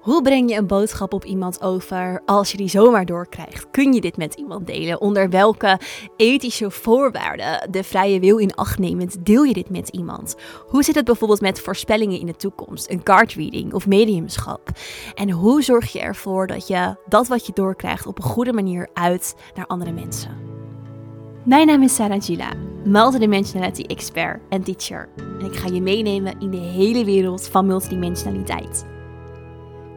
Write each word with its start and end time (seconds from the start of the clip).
Hoe 0.00 0.22
breng 0.22 0.50
je 0.50 0.56
een 0.56 0.66
boodschap 0.66 1.12
op 1.12 1.24
iemand 1.24 1.62
over 1.62 2.22
als 2.26 2.50
je 2.50 2.56
die 2.56 2.68
zomaar 2.68 3.06
doorkrijgt? 3.06 3.70
Kun 3.70 3.92
je 3.92 4.00
dit 4.00 4.16
met 4.16 4.34
iemand 4.34 4.66
delen? 4.66 5.00
Onder 5.00 5.30
welke 5.30 5.78
ethische 6.16 6.70
voorwaarden, 6.70 7.70
de 7.70 7.84
vrije 7.84 8.20
wil 8.20 8.38
in 8.38 8.54
acht 8.54 8.78
nemend, 8.78 9.26
deel 9.26 9.42
je 9.42 9.52
dit 9.52 9.70
met 9.70 9.88
iemand? 9.88 10.36
Hoe 10.66 10.82
zit 10.82 10.94
het 10.94 11.04
bijvoorbeeld 11.04 11.40
met 11.40 11.60
voorspellingen 11.60 12.20
in 12.20 12.26
de 12.26 12.36
toekomst, 12.36 12.90
een 12.90 13.02
card 13.02 13.32
reading 13.32 13.74
of 13.74 13.86
mediumschap? 13.86 14.68
En 15.14 15.30
hoe 15.30 15.62
zorg 15.62 15.92
je 15.92 16.00
ervoor 16.00 16.46
dat 16.46 16.66
je 16.66 16.96
dat 17.08 17.28
wat 17.28 17.46
je 17.46 17.52
doorkrijgt 17.54 18.06
op 18.06 18.18
een 18.18 18.24
goede 18.24 18.52
manier 18.52 18.88
uit 18.92 19.34
naar 19.54 19.66
andere 19.66 19.92
mensen? 19.92 20.36
Mijn 21.44 21.66
naam 21.66 21.82
is 21.82 21.94
Sarah 21.94 22.22
Gila, 22.22 22.52
multidimensionality 22.84 23.82
expert 23.82 24.40
en 24.48 24.62
teacher. 24.62 25.08
En 25.16 25.46
ik 25.46 25.56
ga 25.56 25.68
je 25.68 25.80
meenemen 25.80 26.40
in 26.40 26.50
de 26.50 26.56
hele 26.56 27.04
wereld 27.04 27.48
van 27.48 27.66
multidimensionaliteit. 27.66 28.98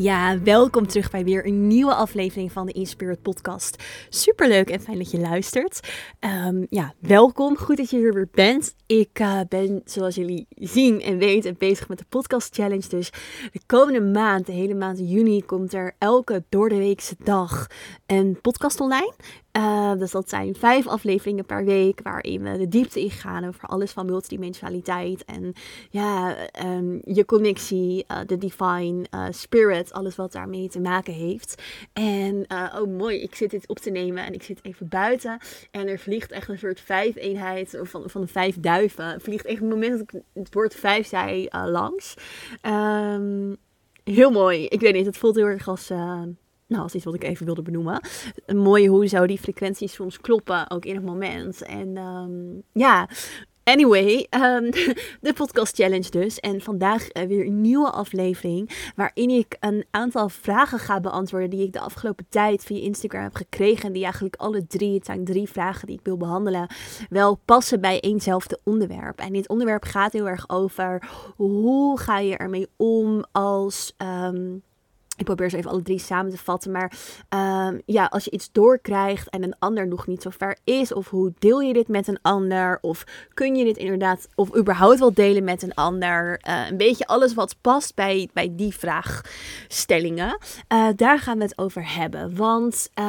Ja, 0.00 0.42
welkom 0.42 0.86
terug 0.86 1.10
bij 1.10 1.24
weer 1.24 1.46
een 1.46 1.66
nieuwe 1.66 1.94
aflevering 1.94 2.52
van 2.52 2.66
de 2.66 2.72
Inspirit 2.72 3.22
Podcast. 3.22 3.82
Super 4.08 4.48
leuk 4.48 4.70
en 4.70 4.80
fijn 4.80 4.98
dat 4.98 5.10
je 5.10 5.18
luistert. 5.18 5.88
Um, 6.46 6.66
ja, 6.68 6.94
welkom. 6.98 7.56
Goed 7.56 7.76
dat 7.76 7.90
je 7.90 7.96
hier 7.96 8.14
weer 8.14 8.28
bent. 8.32 8.74
Ik 8.86 9.18
uh, 9.20 9.40
ben, 9.48 9.82
zoals 9.84 10.14
jullie 10.14 10.46
zien 10.48 11.00
en 11.00 11.18
weten, 11.18 11.54
bezig 11.58 11.88
met 11.88 11.98
de 11.98 12.04
Podcast 12.08 12.54
Challenge. 12.54 12.88
Dus 12.88 13.10
de 13.52 13.60
komende 13.66 14.00
maand, 14.00 14.46
de 14.46 14.52
hele 14.52 14.74
maand 14.74 14.98
juni, 14.98 15.42
komt 15.44 15.74
er 15.74 15.94
elke 15.98 16.44
doordeweekse 16.48 17.14
dag 17.24 17.66
een 18.06 18.38
podcast 18.40 18.80
online. 18.80 19.14
Uh, 19.56 19.92
dus 19.98 20.10
dat 20.10 20.28
zijn 20.28 20.54
vijf 20.54 20.86
afleveringen 20.86 21.46
per 21.46 21.64
week 21.64 22.00
waarin 22.02 22.42
we 22.42 22.58
de 22.58 22.68
diepte 22.68 23.00
ingaan 23.00 23.44
over 23.44 23.68
alles 23.68 23.92
van 23.92 24.06
multidimensionaliteit 24.06 25.24
en 25.24 25.52
ja, 25.90 26.36
um, 26.64 27.00
je 27.04 27.24
connectie, 27.24 28.04
uh, 28.08 28.18
de 28.26 28.38
divine 28.38 29.06
uh, 29.14 29.26
spirit, 29.30 29.92
alles 29.92 30.16
wat 30.16 30.32
daarmee 30.32 30.68
te 30.68 30.80
maken 30.80 31.12
heeft. 31.12 31.62
En 31.92 32.46
oh 32.48 32.96
mooi, 32.96 33.22
ik 33.22 33.34
zit 33.34 33.50
dit 33.50 33.68
op 33.68 33.78
te 33.78 33.90
nemen 33.90 34.26
en 34.26 34.32
ik 34.32 34.42
zit 34.42 34.58
even 34.62 34.88
buiten 34.88 35.38
en 35.70 35.88
er 35.88 35.98
vliegt 35.98 36.32
echt 36.32 36.48
een 36.48 36.58
soort 36.58 36.80
vijf 36.80 37.16
eenheid 37.16 37.78
van, 37.82 38.10
van 38.10 38.28
vijf 38.28 38.60
duiven. 38.60 39.20
Vliegt 39.20 39.44
echt 39.44 39.60
op 39.60 39.70
het 39.70 39.74
moment 39.74 39.98
dat 39.98 40.00
ik 40.00 40.22
het 40.34 40.54
woord 40.54 40.74
vijf 40.74 41.06
zei 41.06 41.48
langs. 41.50 42.14
Um, 42.66 43.56
heel 44.04 44.30
mooi. 44.30 44.66
Ik 44.66 44.80
weet 44.80 44.94
niet, 44.94 45.06
het 45.06 45.18
voelt 45.18 45.36
heel 45.36 45.46
erg 45.46 45.68
als 45.68 45.90
nou, 46.70 46.82
als 46.82 46.94
iets 46.94 47.04
wat 47.04 47.14
ik 47.14 47.24
even 47.24 47.46
wilde 47.46 47.62
benoemen. 47.62 48.00
Een 48.46 48.58
mooie 48.58 48.88
hoe 48.88 49.06
zo 49.06 49.26
die 49.26 49.38
frequenties 49.38 49.92
soms 49.92 50.20
kloppen, 50.20 50.70
ook 50.70 50.84
in 50.84 50.94
het 50.94 51.04
moment. 51.04 51.62
En 51.62 51.96
um, 51.96 52.62
ja, 52.72 53.08
Anyway, 53.64 54.26
um, 54.30 54.70
de 55.26 55.32
podcast 55.34 55.76
challenge 55.76 56.10
dus. 56.10 56.38
En 56.40 56.60
vandaag 56.60 57.12
uh, 57.12 57.22
weer 57.24 57.46
een 57.46 57.60
nieuwe 57.60 57.90
aflevering 57.90 58.92
waarin 58.96 59.30
ik 59.30 59.56
een 59.60 59.84
aantal 59.90 60.28
vragen 60.28 60.78
ga 60.78 61.00
beantwoorden 61.00 61.50
die 61.50 61.66
ik 61.66 61.72
de 61.72 61.80
afgelopen 61.80 62.26
tijd 62.28 62.64
via 62.64 62.82
Instagram 62.82 63.22
heb 63.22 63.34
gekregen. 63.34 63.84
En 63.84 63.92
die 63.92 64.02
eigenlijk 64.02 64.36
alle 64.36 64.66
drie, 64.66 64.94
het 64.94 65.06
zijn 65.06 65.24
drie 65.24 65.48
vragen 65.48 65.86
die 65.86 65.98
ik 65.98 66.04
wil 66.04 66.16
behandelen, 66.16 66.66
wel 67.08 67.40
passen 67.44 67.80
bij 67.80 68.00
eenzelfde 68.00 68.60
onderwerp. 68.64 69.18
En 69.18 69.32
dit 69.32 69.48
onderwerp 69.48 69.84
gaat 69.84 70.12
heel 70.12 70.28
erg 70.28 70.48
over 70.48 71.08
hoe 71.36 71.98
ga 71.98 72.18
je 72.18 72.36
ermee 72.36 72.68
om 72.76 73.24
als... 73.32 73.94
Um, 73.98 74.62
ik 75.20 75.26
probeer 75.26 75.50
ze 75.50 75.56
even 75.56 75.70
alle 75.70 75.82
drie 75.82 75.98
samen 75.98 76.30
te 76.30 76.38
vatten. 76.38 76.70
Maar 76.70 76.92
ehm, 77.28 77.78
ja, 77.86 78.04
als 78.04 78.24
je 78.24 78.30
iets 78.30 78.52
doorkrijgt 78.52 79.28
en 79.28 79.42
een 79.42 79.54
ander 79.58 79.88
nog 79.88 80.06
niet 80.06 80.22
zo 80.22 80.30
ver 80.30 80.58
is. 80.64 80.92
Of 80.92 81.08
hoe 81.08 81.32
deel 81.38 81.60
je 81.60 81.72
dit 81.72 81.88
met 81.88 82.08
een 82.08 82.18
ander? 82.22 82.78
Of 82.80 83.04
kun 83.34 83.56
je 83.56 83.64
dit 83.64 83.76
inderdaad, 83.76 84.28
of 84.34 84.56
überhaupt 84.56 84.98
wel 84.98 85.14
delen 85.14 85.44
met 85.44 85.62
een 85.62 85.74
ander? 85.74 86.40
Uh, 86.48 86.68
een 86.68 86.76
beetje 86.76 87.06
alles 87.06 87.34
wat 87.34 87.56
past 87.60 87.94
bij, 87.94 88.28
bij 88.32 88.52
die 88.52 88.74
vraagstellingen. 88.74 90.38
Uh, 90.72 90.88
daar 90.96 91.18
gaan 91.18 91.36
we 91.36 91.44
het 91.44 91.58
over 91.58 91.94
hebben. 91.94 92.36
Want 92.36 92.90
um, 92.94 93.04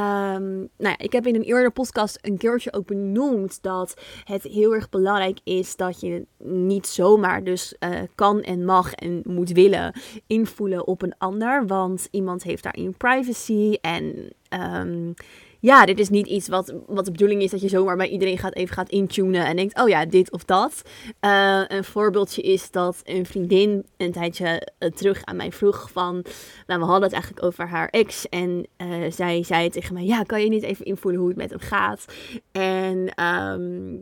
nou 0.57 0.69
ja, 0.77 0.97
ik 0.97 1.11
heb 1.11 1.27
in 1.27 1.35
een 1.35 1.43
eerdere 1.43 1.69
podcast 1.69 2.17
een 2.21 2.37
keertje 2.37 2.73
ook 2.73 2.85
benoemd 2.85 3.61
dat 3.61 3.93
het 4.23 4.43
heel 4.43 4.73
erg 4.73 4.89
belangrijk 4.89 5.39
is 5.43 5.75
dat 5.75 5.99
je 5.99 6.25
niet 6.43 6.87
zomaar 6.87 7.43
dus 7.43 7.75
uh, 7.79 7.89
kan 8.15 8.41
en 8.41 8.65
mag 8.65 8.93
en 8.93 9.21
moet 9.25 9.51
willen 9.51 9.93
invoelen 10.27 10.87
op 10.87 11.01
een 11.01 11.15
ander. 11.17 11.67
Want 11.67 12.00
iemand 12.11 12.43
heeft 12.43 12.63
daarin 12.63 12.97
privacy. 12.97 13.77
En 13.81 14.33
um, 14.49 15.13
ja, 15.61 15.85
dit 15.85 15.99
is 15.99 16.09
niet 16.09 16.27
iets 16.27 16.47
wat, 16.47 16.73
wat 16.87 17.05
de 17.05 17.11
bedoeling 17.11 17.41
is 17.41 17.51
dat 17.51 17.61
je 17.61 17.67
zomaar 17.67 17.97
bij 17.97 18.07
iedereen 18.07 18.37
gaat 18.37 18.55
even 18.55 18.75
gaat 18.75 18.89
intunen 18.89 19.45
en 19.45 19.55
denkt, 19.55 19.79
oh 19.81 19.89
ja, 19.89 20.05
dit 20.05 20.31
of 20.31 20.43
dat. 20.43 20.81
Uh, 21.21 21.61
een 21.67 21.83
voorbeeldje 21.83 22.41
is 22.41 22.71
dat 22.71 23.01
een 23.03 23.25
vriendin 23.25 23.85
een 23.97 24.11
tijdje 24.11 24.67
uh, 24.79 24.89
terug 24.89 25.25
aan 25.25 25.35
mij 25.35 25.51
vroeg 25.51 25.91
van, 25.91 26.25
nou 26.67 26.79
we 26.79 26.85
hadden 26.85 27.03
het 27.03 27.13
eigenlijk 27.13 27.45
over 27.45 27.67
haar 27.67 27.87
ex 27.87 28.29
en 28.29 28.67
uh, 28.77 29.11
zij 29.11 29.43
zei 29.43 29.69
tegen 29.69 29.93
mij, 29.93 30.05
ja, 30.05 30.23
kan 30.23 30.41
je 30.41 30.49
niet 30.49 30.63
even 30.63 30.85
invoelen 30.85 31.19
hoe 31.19 31.29
het 31.29 31.37
met 31.37 31.49
hem 31.49 31.59
gaat? 31.59 32.05
En 32.51 33.23
um, 33.25 34.01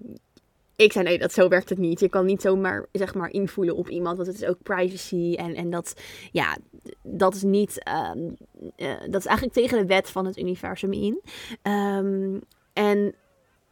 ik 0.82 0.92
zei 0.92 1.06
nee, 1.06 1.20
dat 1.20 1.34
zo 1.34 1.48
werkt 1.48 1.70
het 1.70 1.78
niet. 1.78 2.00
Je 2.00 2.10
kan 2.10 2.26
niet 2.26 2.42
zomaar 2.42 2.86
zeg 2.92 3.14
maar 3.14 3.32
invoelen 3.32 3.76
op 3.76 3.90
iemand, 3.90 4.18
want 4.18 4.28
het 4.28 4.42
is 4.42 4.48
ook 4.48 4.64
privacy 4.64 5.36
en, 5.36 5.56
en 5.56 5.70
dat, 5.70 5.94
ja, 6.32 6.58
dat 7.02 7.36
is 7.36 7.44
niet, 7.44 7.90
um, 8.16 8.38
uh, 8.78 9.00
dat 9.10 9.20
is 9.20 9.26
eigenlijk 9.26 9.54
tegen 9.54 9.78
de 9.78 9.86
wet 9.86 10.10
van 10.10 10.26
het 10.26 10.38
universum 10.38 10.94
in. 10.94 11.22
Um, 11.64 12.42
en 12.74 12.98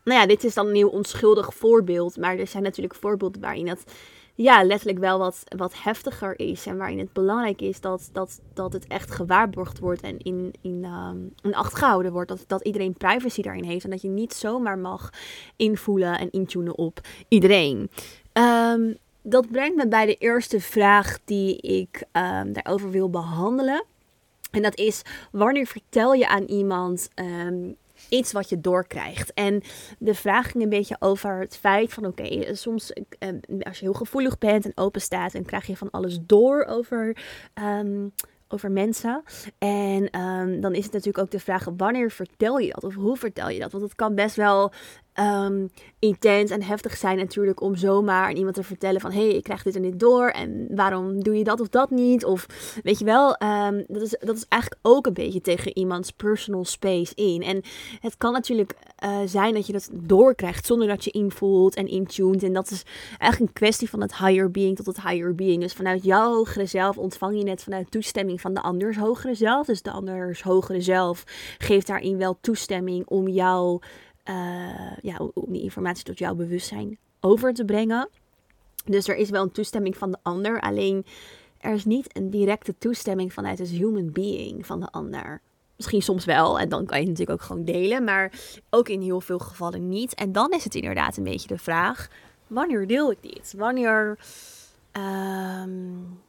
nou 0.03 0.19
ja, 0.19 0.25
dit 0.25 0.44
is 0.44 0.53
dan 0.53 0.67
een 0.67 0.75
heel 0.75 0.90
onschuldig 0.90 1.53
voorbeeld, 1.53 2.17
maar 2.17 2.38
er 2.38 2.47
zijn 2.47 2.63
natuurlijk 2.63 2.96
voorbeelden 2.96 3.41
waarin 3.41 3.66
dat 3.66 3.84
ja, 4.38 4.64
letterlijk 4.64 5.00
wel 5.00 5.20
wat, 5.20 5.44
wat 5.58 5.84
heftiger 5.84 6.40
is. 6.40 6.66
En 6.66 6.78
waarin 6.78 7.00
het 7.00 7.14
belangrijk 7.14 7.62
is 7.62 7.81
dat, 7.81 8.09
dat, 8.12 8.42
dat 8.53 8.74
het 8.74 8.88
echt 8.88 9.12
gewaarborgd 9.12 9.80
wordt 9.80 10.02
en 10.02 10.18
in, 10.18 10.53
in, 10.62 10.86
um, 10.86 11.34
in 11.42 11.56
acht 11.56 11.75
gehouden 11.75 12.12
wordt. 12.12 12.30
Dat, 12.30 12.44
dat 12.47 12.64
iedereen 12.64 12.94
privacy 12.94 13.42
daarin 13.42 13.64
heeft. 13.64 13.84
En 13.84 13.90
dat 13.90 14.02
je 14.02 14.09
niet 14.09 14.34
zomaar 14.34 14.78
mag 14.78 15.09
invoelen 15.56 16.20
en 16.20 16.31
intunen 16.31 16.78
op 16.78 17.00
iedereen. 17.28 17.90
Um, 18.34 18.97
dat 19.22 19.52
brengt 19.52 19.76
me 19.76 19.88
bij 19.88 20.06
de 20.06 20.16
eerste 20.16 20.62
vraag 20.62 21.20
die 21.26 21.58
ik 21.58 22.03
um, 22.12 22.53
daarover 22.53 22.92
wil 22.92 23.09
behandelen. 23.09 23.86
En 24.52 24.62
dat 24.62 24.78
is: 24.78 25.02
wanneer 25.31 25.68
vertel 25.68 26.14
je 26.14 26.28
aan 26.28 26.44
iemand 26.44 27.09
iets 28.09 28.31
wat 28.31 28.50
je 28.50 28.62
doorkrijgt. 28.62 29.34
En 29.34 29.62
de 30.00 30.13
vraag 30.13 30.51
ging 30.51 30.63
een 30.63 30.69
beetje 30.69 30.95
over 31.00 31.40
het 31.40 31.57
feit 31.57 31.94
van 31.94 32.06
oké, 32.06 32.56
soms 32.56 32.94
eh, 33.19 33.29
als 33.59 33.79
je 33.79 33.85
heel 33.85 33.94
gevoelig 33.94 34.38
bent 34.38 34.66
en 34.66 34.72
open 34.75 35.01
staat, 35.01 35.34
en 35.34 35.45
krijg 35.45 35.68
je 35.68 35.78
van 35.78 35.91
alles 35.91 36.19
door 36.22 36.66
over. 36.66 37.17
Um, 37.53 38.13
over 38.50 38.72
mensen. 38.72 39.23
En 39.57 40.19
um, 40.22 40.62
dan 40.62 40.73
is 40.73 40.84
het 40.84 40.94
natuurlijk 40.94 41.23
ook 41.23 41.31
de 41.31 41.40
vraag: 41.40 41.67
wanneer 41.78 42.12
vertel 42.12 42.57
je 42.57 42.72
dat? 42.73 42.84
Of 42.84 42.96
hoe 42.96 43.17
vertel 43.17 43.50
je 43.50 43.59
dat? 43.59 43.72
Want 43.72 43.84
het 43.84 43.96
kan 43.96 44.16
best 44.16 44.35
wel 44.35 44.72
um, 45.19 45.69
intens 46.00 46.51
en 46.51 46.63
heftig 46.63 46.97
zijn 46.97 47.17
natuurlijk 47.17 47.61
om 47.61 47.75
zomaar 47.75 48.25
aan 48.25 48.35
iemand 48.35 48.55
te 48.55 48.63
vertellen 48.63 49.01
van 49.01 49.11
hé, 49.11 49.28
hey, 49.28 49.35
ik 49.35 49.44
krijg 49.44 49.63
dit 49.63 49.75
en 49.75 49.81
dit 49.81 50.00
door 50.00 50.28
en 50.28 50.67
waarom 50.69 51.23
doe 51.23 51.38
je 51.38 51.44
dat 51.44 51.59
of 51.59 51.67
dat 51.67 51.89
niet? 51.89 52.25
Of 52.25 52.45
weet 52.83 53.00
je 53.00 53.05
wel, 53.05 53.35
um, 53.44 53.85
dat, 53.88 54.02
is, 54.02 54.16
dat 54.19 54.35
is 54.35 54.46
eigenlijk 54.47 54.81
ook 54.85 55.05
een 55.05 55.14
beetje 55.14 55.41
tegen 55.41 55.78
iemands 55.78 56.11
personal 56.11 56.66
space 56.66 57.16
in. 57.16 57.43
En 57.43 57.61
het 57.99 58.17
kan 58.17 58.31
natuurlijk 58.31 58.73
uh, 59.03 59.17
zijn 59.25 59.53
dat 59.53 59.67
je 59.67 59.73
dat 59.73 59.90
doorkrijgt 59.93 60.66
zonder 60.66 60.87
dat 60.87 61.03
je 61.03 61.11
invoelt 61.11 61.75
en 61.75 61.87
intuned. 61.87 62.43
En 62.43 62.53
dat 62.53 62.72
is 62.72 62.84
eigenlijk 63.17 63.40
een 63.40 63.61
kwestie 63.61 63.90
van 63.90 64.02
het 64.02 64.17
higher 64.17 64.52
being 64.52 64.75
tot 64.75 64.85
het 64.85 65.02
higher 65.02 65.35
being. 65.35 65.61
Dus 65.61 65.73
vanuit 65.73 66.03
jouw 66.03 66.34
hogere 66.34 66.66
zelf 66.66 66.97
ontvang 66.97 67.40
je 67.40 67.49
het 67.49 67.63
vanuit 67.63 67.91
toestemming 67.91 68.41
van 68.41 68.53
de 68.53 68.61
anders 68.61 68.97
hogere 68.97 69.35
zelf. 69.35 69.66
Dus 69.66 69.81
de 69.81 69.91
anders 69.91 70.43
hogere 70.43 70.81
zelf 70.81 71.23
geeft 71.58 71.87
daarin 71.87 72.17
wel 72.17 72.37
toestemming 72.41 73.08
om 73.08 73.28
jou 73.28 73.81
ja, 75.02 75.18
om 75.34 75.52
die 75.52 75.62
informatie 75.62 76.03
tot 76.03 76.20
jouw 76.20 76.35
bewustzijn 76.35 76.97
over 77.20 77.53
te 77.53 77.66
brengen. 77.66 78.09
Dus 78.85 79.08
er 79.08 79.16
is 79.16 79.29
wel 79.29 79.44
een 79.44 79.52
toestemming 79.52 79.97
van 79.97 80.12
de 80.12 80.18
ander, 80.22 80.62
alleen 80.62 81.06
er 81.58 81.74
is 81.74 81.85
niet 81.85 82.18
een 82.18 82.29
directe 82.29 82.76
toestemming 82.78 83.34
vanuit 83.34 83.59
het 83.59 83.70
human 83.70 84.12
being 84.12 84.66
van 84.66 84.79
de 84.79 84.91
ander. 84.91 85.41
Misschien 85.76 86.02
soms 86.02 86.26
wel, 86.26 86.59
en 86.59 86.70
dan 86.70 86.85
kan 86.85 86.97
je 86.97 87.08
het 87.08 87.12
natuurlijk 87.12 87.41
ook 87.41 87.47
gewoon 87.47 87.66
delen, 87.66 88.03
maar 88.03 88.32
ook 88.70 88.90
in 88.90 89.02
heel 89.02 89.22
veel 89.22 89.40
gevallen 89.40 89.90
niet. 89.90 90.16
En 90.16 90.32
dan 90.32 90.52
is 90.52 90.64
het 90.64 90.76
inderdaad 90.76 91.18
een 91.18 91.23
beetje 91.23 91.47
de 91.47 91.58
vraag: 91.58 92.09
wanneer 92.47 92.88
deel 92.88 93.12
ik 93.12 93.22
dit? 93.22 93.53
Wanneer. 93.58 94.18
Um, 95.64 96.20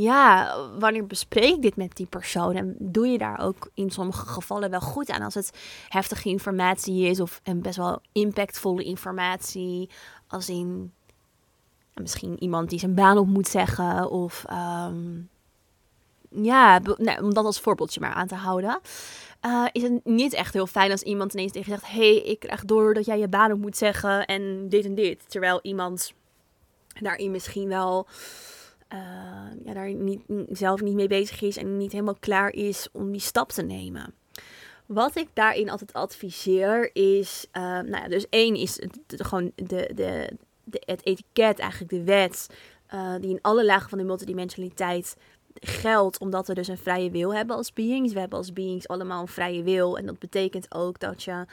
ja, 0.00 0.56
wanneer 0.78 1.06
bespreek 1.06 1.54
ik 1.54 1.62
dit 1.62 1.76
met 1.76 1.96
die 1.96 2.06
persoon? 2.06 2.54
En 2.56 2.76
doe 2.78 3.06
je 3.06 3.18
daar 3.18 3.40
ook 3.40 3.70
in 3.74 3.90
sommige 3.90 4.26
gevallen 4.26 4.70
wel 4.70 4.80
goed 4.80 5.10
aan 5.10 5.22
als 5.22 5.34
het 5.34 5.50
heftige 5.88 6.28
informatie 6.28 7.06
is 7.06 7.20
of 7.20 7.40
en 7.42 7.62
best 7.62 7.76
wel 7.76 8.00
impactvolle 8.12 8.84
informatie, 8.84 9.90
als 10.26 10.48
in 10.48 10.92
misschien 11.94 12.42
iemand 12.42 12.70
die 12.70 12.78
zijn 12.78 12.94
baan 12.94 13.18
op 13.18 13.26
moet 13.26 13.48
zeggen 13.48 14.10
of 14.10 14.44
um, 14.50 15.28
ja, 16.30 16.78
nou, 16.78 17.22
om 17.22 17.34
dat 17.34 17.44
als 17.44 17.60
voorbeeldje 17.60 18.00
maar 18.00 18.12
aan 18.12 18.26
te 18.26 18.34
houden. 18.34 18.80
Uh, 19.46 19.66
is 19.72 19.82
het 19.82 20.04
niet 20.04 20.32
echt 20.32 20.52
heel 20.52 20.66
fijn 20.66 20.90
als 20.90 21.02
iemand 21.02 21.32
ineens 21.32 21.52
tegen 21.52 21.72
je 21.72 21.78
zegt: 21.78 21.92
hey, 21.92 22.16
ik 22.16 22.38
krijg 22.38 22.64
door 22.64 22.94
dat 22.94 23.06
jij 23.06 23.18
je 23.18 23.28
baan 23.28 23.52
op 23.52 23.58
moet 23.58 23.76
zeggen 23.76 24.26
en 24.26 24.68
dit 24.68 24.84
en 24.84 24.94
dit. 24.94 25.30
Terwijl 25.30 25.58
iemand 25.62 26.12
daarin 27.00 27.30
misschien 27.30 27.68
wel 27.68 28.06
uh, 28.92 28.98
ja, 29.64 29.74
daar 29.74 29.94
niet, 29.94 30.20
zelf 30.48 30.80
niet 30.80 30.94
mee 30.94 31.08
bezig 31.08 31.40
is 31.40 31.56
en 31.56 31.76
niet 31.76 31.92
helemaal 31.92 32.16
klaar 32.20 32.52
is 32.52 32.88
om 32.92 33.10
die 33.12 33.20
stap 33.20 33.52
te 33.52 33.62
nemen. 33.62 34.14
Wat 34.86 35.16
ik 35.16 35.28
daarin 35.32 35.70
altijd 35.70 35.92
adviseer 35.92 36.90
is, 36.92 37.46
uh, 37.52 37.62
nou 37.62 37.90
ja, 37.90 38.08
dus 38.08 38.26
één 38.28 38.54
is 38.54 38.80
het, 38.80 38.98
gewoon 39.06 39.52
de, 39.54 39.90
de, 39.94 40.30
de, 40.64 40.82
het 40.84 41.06
etiket, 41.06 41.58
eigenlijk 41.58 41.90
de 41.90 42.02
wet, 42.02 42.46
uh, 42.94 43.14
die 43.20 43.30
in 43.30 43.42
alle 43.42 43.64
lagen 43.64 43.88
van 43.88 43.98
de 43.98 44.04
multidimensionaliteit 44.04 45.16
geldt, 45.60 46.18
omdat 46.18 46.46
we 46.46 46.54
dus 46.54 46.68
een 46.68 46.78
vrije 46.78 47.10
wil 47.10 47.34
hebben 47.34 47.56
als 47.56 47.72
beings. 47.72 48.12
We 48.12 48.20
hebben 48.20 48.38
als 48.38 48.52
beings 48.52 48.88
allemaal 48.88 49.20
een 49.20 49.28
vrije 49.28 49.62
wil 49.62 49.98
en 49.98 50.06
dat 50.06 50.18
betekent 50.18 50.74
ook 50.74 50.98
dat 50.98 51.22
je 51.22 51.44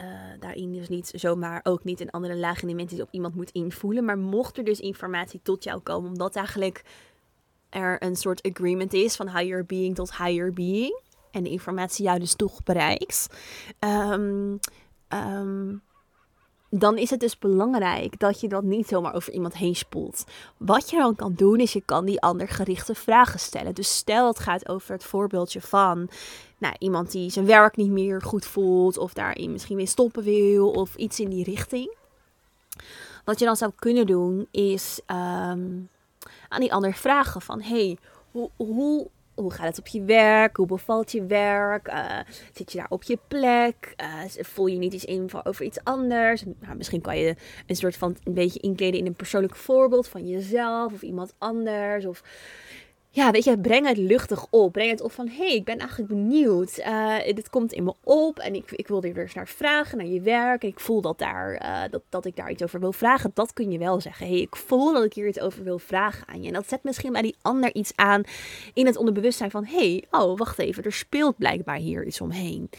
uh, 0.00 0.06
daarin 0.40 0.72
dus 0.72 0.88
niet 0.88 1.10
zomaar 1.14 1.60
ook 1.62 1.84
niet 1.84 2.00
een 2.00 2.10
andere 2.10 2.36
lage 2.36 2.66
dimensies 2.66 3.00
op 3.00 3.08
iemand 3.10 3.34
moet 3.34 3.50
invoelen. 3.50 4.04
Maar 4.04 4.18
mocht 4.18 4.58
er 4.58 4.64
dus 4.64 4.80
informatie 4.80 5.40
tot 5.42 5.64
jou 5.64 5.80
komen, 5.80 6.10
omdat 6.10 6.36
eigenlijk 6.36 6.84
er 7.68 8.02
een 8.02 8.16
soort 8.16 8.42
agreement 8.50 8.92
is 8.92 9.16
van 9.16 9.36
higher 9.36 9.66
being 9.66 9.94
tot 9.94 10.16
higher 10.16 10.52
being. 10.52 11.00
En 11.30 11.42
de 11.42 11.50
informatie 11.50 12.04
jou 12.04 12.18
dus 12.18 12.34
toch 12.34 12.62
bereikt. 12.62 13.26
Um, 13.80 14.58
um, 15.08 15.82
dan 16.70 16.98
is 16.98 17.10
het 17.10 17.20
dus 17.20 17.38
belangrijk 17.38 18.18
dat 18.18 18.40
je 18.40 18.48
dat 18.48 18.62
niet 18.62 18.88
zomaar 18.88 19.14
over 19.14 19.32
iemand 19.32 19.56
heen 19.56 19.76
spoelt. 19.76 20.24
Wat 20.56 20.90
je 20.90 20.96
dan 20.96 21.16
kan 21.16 21.34
doen, 21.34 21.60
is 21.60 21.72
je 21.72 21.82
kan 21.84 22.04
die 22.04 22.20
ander 22.20 22.48
gerichte 22.48 22.94
vragen 22.94 23.40
stellen. 23.40 23.74
Dus 23.74 23.96
stel 23.96 24.26
het 24.26 24.38
gaat 24.38 24.68
over 24.68 24.92
het 24.92 25.04
voorbeeldje 25.04 25.60
van 25.60 26.08
nou, 26.58 26.74
iemand 26.78 27.10
die 27.10 27.30
zijn 27.30 27.46
werk 27.46 27.76
niet 27.76 27.90
meer 27.90 28.22
goed 28.22 28.46
voelt, 28.46 28.98
of 28.98 29.12
daarin 29.12 29.52
misschien 29.52 29.76
weer 29.76 29.88
stoppen 29.88 30.22
wil, 30.22 30.70
of 30.70 30.94
iets 30.94 31.20
in 31.20 31.28
die 31.28 31.44
richting. 31.44 31.94
Wat 33.24 33.38
je 33.38 33.44
dan 33.44 33.56
zou 33.56 33.72
kunnen 33.76 34.06
doen, 34.06 34.48
is 34.50 35.00
um, 35.06 35.88
aan 36.48 36.60
die 36.60 36.72
ander 36.72 36.94
vragen 36.94 37.40
van, 37.42 37.60
hey, 37.60 37.98
hoe, 38.30 38.50
hoe 38.56 39.08
hoe 39.36 39.52
gaat 39.52 39.66
het 39.66 39.78
op 39.78 39.86
je 39.86 40.02
werk? 40.02 40.56
Hoe 40.56 40.66
bevalt 40.66 41.12
je 41.12 41.26
werk? 41.26 41.88
Uh, 41.88 42.18
zit 42.52 42.72
je 42.72 42.78
daar 42.78 42.86
op 42.88 43.02
je 43.02 43.18
plek? 43.28 43.94
Uh, 44.00 44.44
voel 44.44 44.66
je 44.66 44.78
niet 44.78 44.92
iets 44.92 45.04
in 45.04 45.30
over 45.44 45.64
iets 45.64 45.78
anders? 45.84 46.44
Nou, 46.60 46.76
misschien 46.76 47.00
kan 47.00 47.18
je 47.18 47.36
een 47.66 47.76
soort 47.76 47.96
van 47.96 48.16
een 48.24 48.34
beetje 48.34 48.60
inkleden 48.60 49.00
in 49.00 49.06
een 49.06 49.14
persoonlijk 49.14 49.56
voorbeeld 49.56 50.08
van 50.08 50.28
jezelf 50.28 50.92
of 50.92 51.02
iemand 51.02 51.34
anders. 51.38 52.06
Of 52.06 52.22
ja, 53.16 53.30
weet 53.30 53.44
je, 53.44 53.58
breng 53.58 53.86
het 53.86 53.96
luchtig 53.96 54.46
op. 54.50 54.72
Breng 54.72 54.90
het 54.90 55.00
op 55.00 55.12
van, 55.12 55.28
hé, 55.28 55.36
hey, 55.36 55.54
ik 55.54 55.64
ben 55.64 55.78
eigenlijk 55.78 56.08
benieuwd. 56.10 56.78
Uh, 56.78 57.16
dit 57.24 57.50
komt 57.50 57.72
in 57.72 57.84
me 57.84 57.94
op 58.04 58.38
en 58.38 58.54
ik, 58.54 58.70
ik 58.70 58.88
wil 58.88 59.02
er 59.02 59.18
eens 59.18 59.34
naar 59.34 59.48
vragen, 59.48 59.98
naar 59.98 60.06
je 60.06 60.20
werk. 60.20 60.62
En 60.62 60.68
ik 60.68 60.80
voel 60.80 61.00
dat, 61.00 61.18
daar, 61.18 61.62
uh, 61.62 61.90
dat, 61.90 62.02
dat 62.08 62.24
ik 62.24 62.36
daar 62.36 62.50
iets 62.50 62.62
over 62.62 62.80
wil 62.80 62.92
vragen. 62.92 63.30
Dat 63.34 63.52
kun 63.52 63.70
je 63.70 63.78
wel 63.78 64.00
zeggen. 64.00 64.26
Hé, 64.26 64.32
hey, 64.32 64.40
ik 64.40 64.56
voel 64.56 64.92
dat 64.92 65.04
ik 65.04 65.12
hier 65.12 65.28
iets 65.28 65.40
over 65.40 65.64
wil 65.64 65.78
vragen 65.78 66.28
aan 66.28 66.42
je. 66.42 66.48
En 66.48 66.54
dat 66.54 66.68
zet 66.68 66.82
misschien 66.82 67.12
bij 67.12 67.22
die 67.22 67.36
ander 67.42 67.74
iets 67.74 67.92
aan 67.94 68.22
in 68.74 68.86
het 68.86 68.96
onderbewustzijn 68.96 69.50
van, 69.50 69.64
hé, 69.64 69.76
hey, 69.76 70.04
oh, 70.10 70.38
wacht 70.38 70.58
even, 70.58 70.84
er 70.84 70.92
speelt 70.92 71.36
blijkbaar 71.36 71.76
hier 71.76 72.06
iets 72.06 72.20
omheen. 72.20 72.70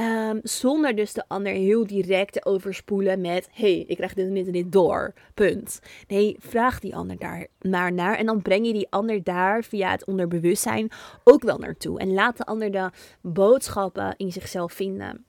Um, 0.00 0.40
zonder 0.42 0.94
dus 0.94 1.12
de 1.12 1.24
ander 1.28 1.52
heel 1.52 1.86
direct 1.86 2.32
te 2.32 2.44
overspoelen 2.44 3.20
met: 3.20 3.48
hey, 3.52 3.84
ik 3.86 3.96
krijg 3.96 4.14
dit 4.14 4.26
en 4.26 4.34
dit 4.34 4.46
en 4.46 4.52
dit 4.52 4.72
door. 4.72 5.14
Punt. 5.34 5.80
Nee, 6.08 6.36
vraag 6.38 6.80
die 6.80 6.96
ander 6.96 7.18
daar 7.18 7.46
maar 7.60 7.92
naar. 7.92 8.16
En 8.16 8.26
dan 8.26 8.42
breng 8.42 8.66
je 8.66 8.72
die 8.72 8.86
ander 8.90 9.22
daar 9.22 9.64
via 9.64 9.90
het 9.90 10.04
onderbewustzijn 10.04 10.90
ook 11.24 11.42
wel 11.42 11.58
naartoe. 11.58 11.98
En 11.98 12.12
laat 12.12 12.36
de 12.36 12.44
ander 12.44 12.70
de 12.70 12.90
boodschappen 13.22 14.14
in 14.16 14.32
zichzelf 14.32 14.72
vinden 14.72 15.26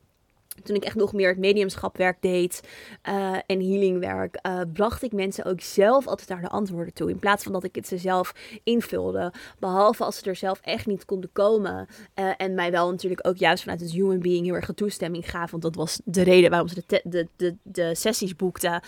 toen 0.64 0.76
ik 0.76 0.84
echt 0.84 0.96
nog 0.96 1.14
meer 1.14 1.30
het 1.30 1.38
mediumschapwerk 1.38 2.22
deed 2.22 2.62
uh, 3.10 3.34
en 3.46 3.60
healingwerk, 3.60 4.40
uh, 4.48 4.62
bracht 4.74 5.04
ik 5.04 5.12
mensen 5.12 5.46
ook 5.46 5.62
zelf 5.62 6.08
altijd 6.08 6.30
naar 6.30 6.42
de 6.42 6.50
antwoorden 6.50 6.94
toe. 6.94 7.10
In 7.10 7.20
plaats 7.20 7.44
van 7.44 7.52
dat 7.52 7.64
ik 7.64 7.76
het 7.76 7.88
ze 7.88 7.98
zelf 7.98 8.34
invulde. 8.64 9.34
Behalve 9.60 10.04
als 10.04 10.18
ze 10.18 10.30
er 10.30 10.36
zelf 10.36 10.60
echt 10.62 10.86
niet 10.86 11.06
konden 11.06 11.30
komen. 11.32 11.88
Uh, 12.16 12.32
en 12.38 12.54
mij 12.54 12.72
wel 12.72 12.92
natuurlijk 12.92 13.28
ook 13.28 13.38
juist 13.38 13.64
vanuit 13.64 13.82
het 13.82 13.92
human 13.92 14.20
being 14.20 14.46
heel 14.46 14.56
erg 14.56 14.72
toestemming 14.76 15.30
gaven. 15.30 15.52
Want 15.52 15.64
dat 15.64 15.76
was 15.76 16.00
de 16.04 16.22
reden 16.24 16.50
waarom 16.50 16.68
ze 16.68 16.84
de, 16.88 17.02
de, 17.04 17.28
de, 17.36 17.56
de 17.64 17.96
sessies 17.96 18.36
boekten. 18.36 18.82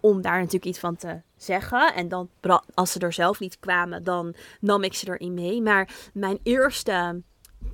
om 0.00 0.20
daar 0.20 0.36
natuurlijk 0.36 0.64
iets 0.64 0.78
van 0.78 0.96
te 0.96 1.20
zeggen. 1.36 1.94
En 1.94 2.08
dan, 2.08 2.28
als 2.74 2.92
ze 2.92 2.98
er 2.98 3.12
zelf 3.12 3.40
niet 3.40 3.58
kwamen, 3.58 4.04
dan 4.04 4.34
nam 4.60 4.82
ik 4.82 4.94
ze 4.94 5.10
erin 5.10 5.34
mee. 5.34 5.62
Maar 5.62 5.88
mijn 6.12 6.38
eerste 6.42 7.22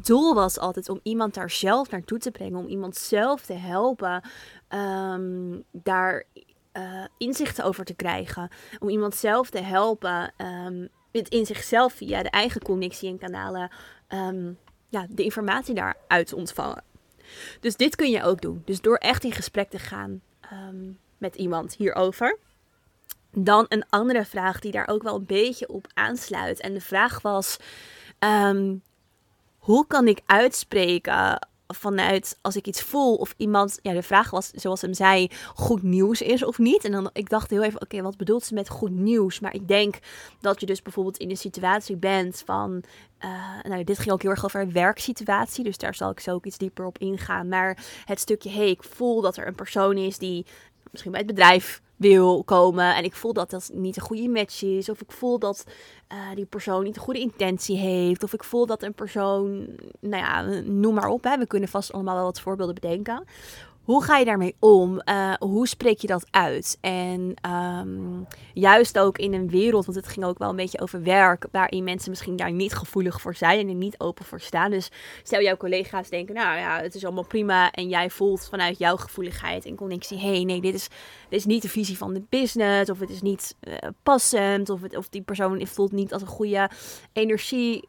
doel 0.07 0.35
was 0.35 0.59
altijd 0.59 0.89
om 0.89 1.01
iemand 1.03 1.35
daar 1.35 1.51
zelf 1.51 1.91
naartoe 1.91 2.19
te 2.19 2.31
brengen. 2.31 2.59
Om 2.59 2.67
iemand 2.67 2.97
zelf 2.97 3.43
te 3.43 3.53
helpen 3.53 4.23
um, 4.69 5.65
daar 5.71 6.25
uh, 6.73 7.05
inzichten 7.19 7.65
over 7.65 7.85
te 7.85 7.95
krijgen. 7.95 8.49
Om 8.79 8.89
iemand 8.89 9.15
zelf 9.15 9.51
te 9.51 9.61
helpen 9.61 10.33
um, 10.37 10.89
het 11.13 11.29
in 11.29 11.47
zichzelf 11.47 11.93
via 11.93 12.23
de 12.23 12.31
eigen 12.31 12.63
connectie 12.63 13.09
en 13.09 13.19
kanalen 13.19 13.71
um, 14.09 14.59
ja, 14.89 15.07
de 15.11 15.23
informatie 15.23 15.75
daaruit 15.75 16.27
te 16.27 16.37
ontvangen. 16.37 16.83
Dus 17.61 17.77
dit 17.77 17.97
kun 17.97 18.11
je 18.11 18.23
ook 18.23 18.41
doen. 18.41 18.63
Dus 18.65 18.81
door 18.81 18.97
echt 18.97 19.25
in 19.25 19.33
gesprek 19.33 19.71
te 19.71 19.79
gaan 19.79 20.21
met 21.19 21.35
iemand 21.35 21.75
hierover. 21.75 22.39
Dan 23.33 23.67
een 23.69 23.85
andere 23.89 24.25
vraag 24.25 24.61
die 24.61 24.73
daar 24.73 24.89
ook 24.89 25.03
wel 25.03 25.15
een 25.15 25.27
beetje 25.27 25.69
op 25.69 25.87
aansluit. 25.95 26.61
En 26.61 26.75
de 26.75 26.81
vraag 26.81 27.23
was: 27.23 27.57
hoe 29.67 29.87
kan 29.87 30.09
ik 30.09 30.21
uitspreken 30.27 31.49
vanuit 31.67 32.39
als 32.43 32.57
ik 32.57 32.67
iets 32.67 32.83
voel 32.83 33.15
of 33.17 33.35
iemand, 33.37 33.79
ja, 33.83 33.93
de 33.93 34.03
vraag 34.03 34.31
was, 34.31 34.51
zoals 34.51 34.81
hem 34.81 34.95
zei, 34.95 35.31
goed 35.55 35.83
nieuws 35.83 36.23
is 36.23 36.45
of 36.45 36.59
niet. 36.59 36.85
En 36.85 36.93
dan, 36.93 37.11
ik 37.13 37.29
dacht 37.29 37.51
heel 37.51 37.63
even, 37.63 37.81
oké, 37.81 38.03
wat 38.03 38.17
bedoelt 38.17 38.45
ze 38.45 38.55
met 38.55 38.69
goed 38.69 38.91
nieuws? 38.91 39.41
Maar 39.41 39.55
ik 39.55 39.69
denk 39.69 39.99
dat 40.41 40.61
je 40.61 40.67
dus 40.67 40.83
bijvoorbeeld 40.83 41.17
in 41.17 41.31
een 41.31 41.37
situatie 41.37 41.97
bent 41.97 42.43
van, 42.45 42.83
uh, 43.25 43.63
nou, 43.63 43.85
dit 43.85 43.99
ging 43.99 44.11
ook 44.11 44.23
heel 44.23 44.31
erg 44.31 44.45
over 44.45 44.61
een 44.61 44.73
werksituatie, 44.73 45.65
dus 45.65 45.79
daar 45.79 45.95
zal 45.95 46.11
ik 46.11 46.21
zo 46.21 46.35
ook 46.35 46.47
iets 46.47 46.59
dieper 46.59 46.85
op 46.85 46.99
ingaan. 46.99 47.49
Maar 47.49 47.85
het 48.05 48.21
stukje, 48.21 48.51
hey, 48.51 48.71
ik 48.71 48.83
voel 48.83 49.21
dat 49.21 49.37
er 49.37 49.47
een 49.47 49.55
persoon 49.55 49.97
is 49.97 50.19
die 50.19 50.47
misschien 50.91 51.13
bij 51.13 51.21
het 51.21 51.35
bedrijf 51.35 51.83
wil 51.97 52.45
komen. 52.45 52.95
En 52.95 53.05
ik 53.05 53.15
voel 53.15 53.33
dat 53.33 53.51
dat 53.51 53.71
niet 53.73 53.97
een 53.97 54.03
goede 54.03 54.29
match 54.29 54.63
is. 54.63 54.89
Of 54.89 55.01
ik 55.01 55.13
voel 55.13 55.39
dat 55.39 55.65
uh, 56.13 56.19
die 56.35 56.45
persoon 56.45 56.85
niet 56.85 56.97
een 56.97 57.03
goede 57.03 57.21
intentie 57.21 57.77
heeft. 57.77 58.23
Of 58.23 58.33
ik 58.33 58.45
voel 58.45 58.67
dat 58.67 58.83
een 58.83 58.95
persoon, 58.95 59.67
nou 60.01 60.23
ja, 60.23 60.43
noem 60.65 60.95
maar 60.95 61.09
op. 61.09 61.25
Hè. 61.25 61.39
We 61.39 61.47
kunnen 61.47 61.69
vast 61.69 61.93
allemaal 61.93 62.15
wel 62.15 62.25
wat 62.25 62.41
voorbeelden 62.41 62.75
bedenken. 62.75 63.25
Hoe 63.87 64.03
ga 64.03 64.17
je 64.17 64.25
daarmee 64.25 64.57
om? 64.59 65.01
Uh, 65.05 65.35
hoe 65.35 65.69
spreek 65.69 65.99
je 65.99 66.07
dat 66.07 66.27
uit? 66.31 66.79
En 66.81 67.35
um, 67.51 68.27
juist 68.53 68.99
ook 68.99 69.19
in 69.19 69.33
een 69.33 69.49
wereld, 69.49 69.85
want 69.85 69.97
het 69.97 70.09
ging 70.09 70.27
ook 70.27 70.39
wel 70.39 70.51
een 70.51 70.57
beetje 70.57 70.81
over 70.81 71.03
werk, 71.03 71.47
waarin 71.53 71.85
mensen 71.85 72.11
misschien 72.11 72.37
daar 72.37 72.53
niet 72.53 72.75
gevoelig 72.75 73.21
voor 73.21 73.35
zijn 73.35 73.59
en 73.59 73.69
er 73.69 73.75
niet 73.75 74.01
open 74.01 74.25
voor 74.25 74.41
staan. 74.41 74.71
Dus 74.71 74.91
stel 75.23 75.41
jouw 75.41 75.57
collega's 75.57 76.09
denken, 76.09 76.35
nou 76.35 76.59
ja, 76.59 76.81
het 76.81 76.95
is 76.95 77.05
allemaal 77.05 77.27
prima 77.27 77.71
en 77.71 77.89
jij 77.89 78.11
voelt 78.11 78.49
vanuit 78.49 78.79
jouw 78.79 78.97
gevoeligheid 78.97 79.65
en 79.65 79.77
connectie, 79.77 80.19
hé, 80.19 80.35
hey, 80.35 80.45
nee, 80.45 80.61
dit 80.61 80.75
is, 80.75 80.89
dit 81.29 81.39
is 81.39 81.45
niet 81.45 81.63
de 81.63 81.69
visie 81.69 81.97
van 81.97 82.15
de 82.15 82.23
business, 82.29 82.91
of 82.91 82.99
het 82.99 83.11
is 83.11 83.23
niet 83.23 83.57
uh, 83.61 83.75
passend, 84.03 84.71
of, 84.71 84.83
het, 84.83 84.97
of 84.97 85.09
die 85.09 85.23
persoon 85.23 85.67
voelt 85.67 85.93
niet 85.93 86.13
als 86.13 86.23
een 86.23 86.29
goede 86.29 86.71
energie 87.13 87.89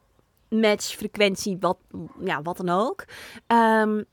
match, 0.50 0.86
frequentie, 0.86 1.58
wat, 1.60 1.78
ja, 2.24 2.42
wat 2.42 2.58
dan 2.58 2.70
ook. 2.70 3.06
Um, 3.48 4.06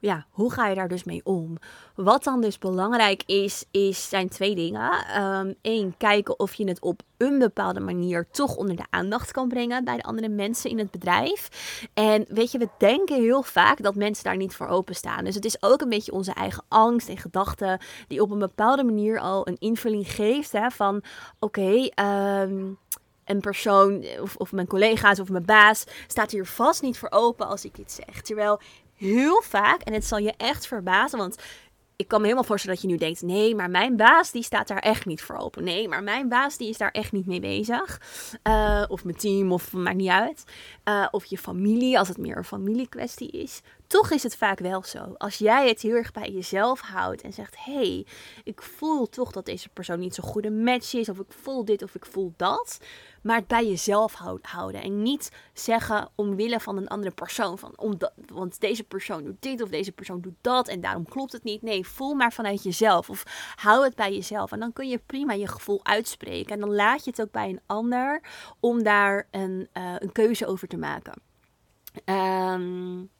ja, 0.00 0.26
hoe 0.30 0.52
ga 0.52 0.66
je 0.66 0.74
daar 0.74 0.88
dus 0.88 1.04
mee 1.04 1.20
om? 1.24 1.56
Wat 1.94 2.24
dan 2.24 2.40
dus 2.40 2.58
belangrijk 2.58 3.22
is, 3.26 3.64
is 3.70 4.08
zijn 4.08 4.28
twee 4.28 4.54
dingen. 4.54 4.90
Eén, 5.62 5.84
um, 5.84 5.96
kijken 5.96 6.38
of 6.38 6.54
je 6.54 6.68
het 6.68 6.80
op 6.80 7.02
een 7.16 7.38
bepaalde 7.38 7.80
manier 7.80 8.26
toch 8.30 8.56
onder 8.56 8.76
de 8.76 8.86
aandacht 8.90 9.30
kan 9.30 9.48
brengen 9.48 9.84
bij 9.84 9.96
de 9.96 10.02
andere 10.02 10.28
mensen 10.28 10.70
in 10.70 10.78
het 10.78 10.90
bedrijf. 10.90 11.48
En 11.94 12.24
weet 12.28 12.52
je, 12.52 12.58
we 12.58 12.68
denken 12.78 13.20
heel 13.20 13.42
vaak 13.42 13.82
dat 13.82 13.94
mensen 13.94 14.24
daar 14.24 14.36
niet 14.36 14.54
voor 14.54 14.66
openstaan. 14.66 15.24
Dus 15.24 15.34
het 15.34 15.44
is 15.44 15.62
ook 15.62 15.80
een 15.80 15.88
beetje 15.88 16.12
onze 16.12 16.32
eigen 16.32 16.64
angst 16.68 17.08
en 17.08 17.18
gedachten 17.18 17.80
die 18.08 18.22
op 18.22 18.30
een 18.30 18.38
bepaalde 18.38 18.84
manier 18.84 19.20
al 19.20 19.48
een 19.48 19.58
invulling 19.58 20.12
geeft 20.12 20.52
hè, 20.52 20.70
van 20.70 21.02
oké, 21.38 21.88
um, 22.02 22.78
een 23.24 23.40
persoon 23.40 24.04
of, 24.20 24.36
of 24.36 24.52
mijn 24.52 24.66
collega's 24.66 25.20
of 25.20 25.28
mijn 25.28 25.44
baas 25.44 25.84
staat 26.06 26.30
hier 26.30 26.46
vast 26.46 26.82
niet 26.82 26.98
voor 26.98 27.10
open 27.10 27.46
als 27.46 27.64
ik 27.64 27.78
iets 27.78 27.94
zeg. 27.94 28.22
Terwijl 28.22 28.60
heel 28.98 29.42
vaak, 29.42 29.80
en 29.80 29.92
het 29.92 30.04
zal 30.04 30.18
je 30.18 30.34
echt 30.36 30.66
verbazen, 30.66 31.18
want 31.18 31.36
ik 31.98 32.08
kan 32.08 32.18
me 32.18 32.24
helemaal 32.24 32.48
voorstellen 32.48 32.76
dat 32.76 32.84
je 32.84 32.92
nu 32.92 32.98
denkt: 32.98 33.22
nee, 33.22 33.54
maar 33.54 33.70
mijn 33.70 33.96
baas 33.96 34.30
die 34.30 34.42
staat 34.42 34.68
daar 34.68 34.78
echt 34.78 35.06
niet 35.06 35.22
voor 35.22 35.36
open. 35.36 35.64
Nee, 35.64 35.88
maar 35.88 36.02
mijn 36.02 36.28
baas 36.28 36.56
die 36.56 36.68
is 36.68 36.78
daar 36.78 36.90
echt 36.90 37.12
niet 37.12 37.26
mee 37.26 37.40
bezig. 37.40 38.00
Uh, 38.48 38.84
of 38.88 39.04
mijn 39.04 39.16
team, 39.16 39.52
of 39.52 39.72
maakt 39.72 39.96
niet 39.96 40.08
uit. 40.08 40.44
Uh, 40.84 41.06
of 41.10 41.24
je 41.24 41.38
familie, 41.38 41.98
als 41.98 42.08
het 42.08 42.18
meer 42.18 42.36
een 42.36 42.44
familiekwestie 42.44 43.30
is. 43.30 43.60
Toch 43.88 44.10
is 44.10 44.22
het 44.22 44.36
vaak 44.36 44.58
wel 44.58 44.84
zo. 44.84 45.14
Als 45.18 45.38
jij 45.38 45.68
het 45.68 45.80
heel 45.80 45.94
erg 45.94 46.12
bij 46.12 46.30
jezelf 46.30 46.80
houdt 46.80 47.22
en 47.22 47.32
zegt: 47.32 47.56
hé, 47.64 47.72
hey, 47.72 48.06
ik 48.44 48.62
voel 48.62 49.08
toch 49.08 49.32
dat 49.32 49.46
deze 49.46 49.68
persoon 49.68 49.98
niet 49.98 50.14
zo'n 50.14 50.24
goede 50.24 50.50
match 50.50 50.94
is. 50.94 51.08
Of 51.08 51.18
ik 51.18 51.32
voel 51.32 51.64
dit 51.64 51.82
of 51.82 51.94
ik 51.94 52.06
voel 52.06 52.32
dat. 52.36 52.78
Maar 53.22 53.36
het 53.36 53.46
bij 53.46 53.66
jezelf 53.66 54.14
houden. 54.42 54.82
En 54.82 55.02
niet 55.02 55.30
zeggen 55.52 56.10
omwille 56.14 56.60
van 56.60 56.76
een 56.76 56.88
andere 56.88 57.10
persoon. 57.10 57.58
Van, 57.58 57.72
omdat, 57.76 58.12
want 58.26 58.60
deze 58.60 58.84
persoon 58.84 59.24
doet 59.24 59.42
dit 59.42 59.62
of 59.62 59.68
deze 59.68 59.92
persoon 59.92 60.20
doet 60.20 60.36
dat. 60.40 60.68
En 60.68 60.80
daarom 60.80 61.08
klopt 61.08 61.32
het 61.32 61.44
niet. 61.44 61.62
Nee, 61.62 61.86
voel 61.86 62.14
maar 62.14 62.32
vanuit 62.32 62.62
jezelf. 62.62 63.10
Of 63.10 63.52
hou 63.56 63.84
het 63.84 63.94
bij 63.94 64.12
jezelf. 64.12 64.52
En 64.52 64.60
dan 64.60 64.72
kun 64.72 64.88
je 64.88 65.00
prima 65.06 65.32
je 65.32 65.48
gevoel 65.48 65.84
uitspreken. 65.84 66.54
En 66.54 66.60
dan 66.60 66.74
laat 66.74 67.04
je 67.04 67.10
het 67.10 67.20
ook 67.20 67.32
bij 67.32 67.48
een 67.48 67.60
ander 67.66 68.22
om 68.60 68.82
daar 68.82 69.28
een, 69.30 69.68
uh, 69.74 69.94
een 69.98 70.12
keuze 70.12 70.46
over 70.46 70.68
te 70.68 70.76
maken. 70.76 71.12
Um, 72.04 73.10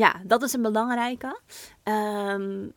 ja, 0.00 0.20
dat 0.24 0.42
is 0.42 0.52
een 0.52 0.62
belangrijke. 0.62 1.40
Um, 1.84 2.72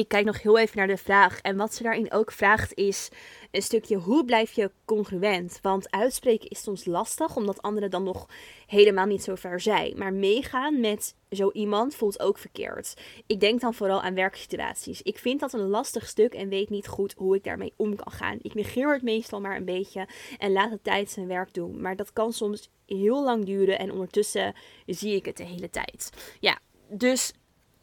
ik 0.00 0.08
kijk 0.08 0.24
nog 0.24 0.42
heel 0.42 0.58
even 0.58 0.76
naar 0.76 0.86
de 0.86 0.96
vraag. 0.96 1.40
En 1.40 1.56
wat 1.56 1.74
ze 1.74 1.82
daarin 1.82 2.12
ook 2.12 2.32
vraagt 2.32 2.74
is 2.74 3.08
een 3.50 3.62
stukje 3.62 3.96
hoe 3.96 4.24
blijf 4.24 4.52
je 4.52 4.70
congruent? 4.84 5.58
Want 5.62 5.90
uitspreken 5.90 6.48
is 6.48 6.62
soms 6.62 6.84
lastig, 6.84 7.36
omdat 7.36 7.62
anderen 7.62 7.90
dan 7.90 8.02
nog 8.02 8.28
helemaal 8.66 9.06
niet 9.06 9.22
zo 9.22 9.34
ver 9.34 9.60
zijn. 9.60 9.92
Maar 9.96 10.12
meegaan 10.12 10.80
met 10.80 11.14
zo 11.30 11.50
iemand 11.50 11.94
voelt 11.94 12.20
ook 12.20 12.38
verkeerd. 12.38 12.94
Ik 13.26 13.40
denk 13.40 13.60
dan 13.60 13.74
vooral 13.74 14.02
aan 14.02 14.14
werksituaties. 14.14 15.02
Ik 15.02 15.18
vind 15.18 15.40
dat 15.40 15.52
een 15.52 15.68
lastig 15.68 16.06
stuk 16.06 16.34
en 16.34 16.48
weet 16.48 16.70
niet 16.70 16.88
goed 16.88 17.14
hoe 17.16 17.36
ik 17.36 17.44
daarmee 17.44 17.72
om 17.76 17.96
kan 17.96 18.12
gaan. 18.12 18.38
Ik 18.42 18.54
negeer 18.54 18.92
het 18.92 19.02
meestal 19.02 19.40
maar 19.40 19.56
een 19.56 19.64
beetje 19.64 20.08
en 20.38 20.52
laat 20.52 20.70
de 20.70 20.80
tijd 20.82 21.10
zijn 21.10 21.26
werk 21.26 21.54
doen. 21.54 21.80
Maar 21.80 21.96
dat 21.96 22.12
kan 22.12 22.32
soms 22.32 22.70
heel 22.86 23.24
lang 23.24 23.44
duren 23.44 23.78
en 23.78 23.92
ondertussen 23.92 24.54
zie 24.86 25.14
ik 25.14 25.24
het 25.24 25.36
de 25.36 25.44
hele 25.44 25.70
tijd. 25.70 26.10
Ja, 26.40 26.58
dus 26.88 27.32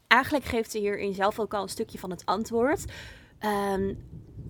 eigenlijk 0.07 0.45
geeft 0.45 0.71
ze 0.71 0.77
hierin 0.77 1.13
zelf 1.13 1.39
ook 1.39 1.53
al 1.53 1.61
een 1.61 1.69
stukje 1.69 1.99
van 1.99 2.09
het 2.09 2.25
antwoord. 2.25 2.85
Um, 3.73 3.97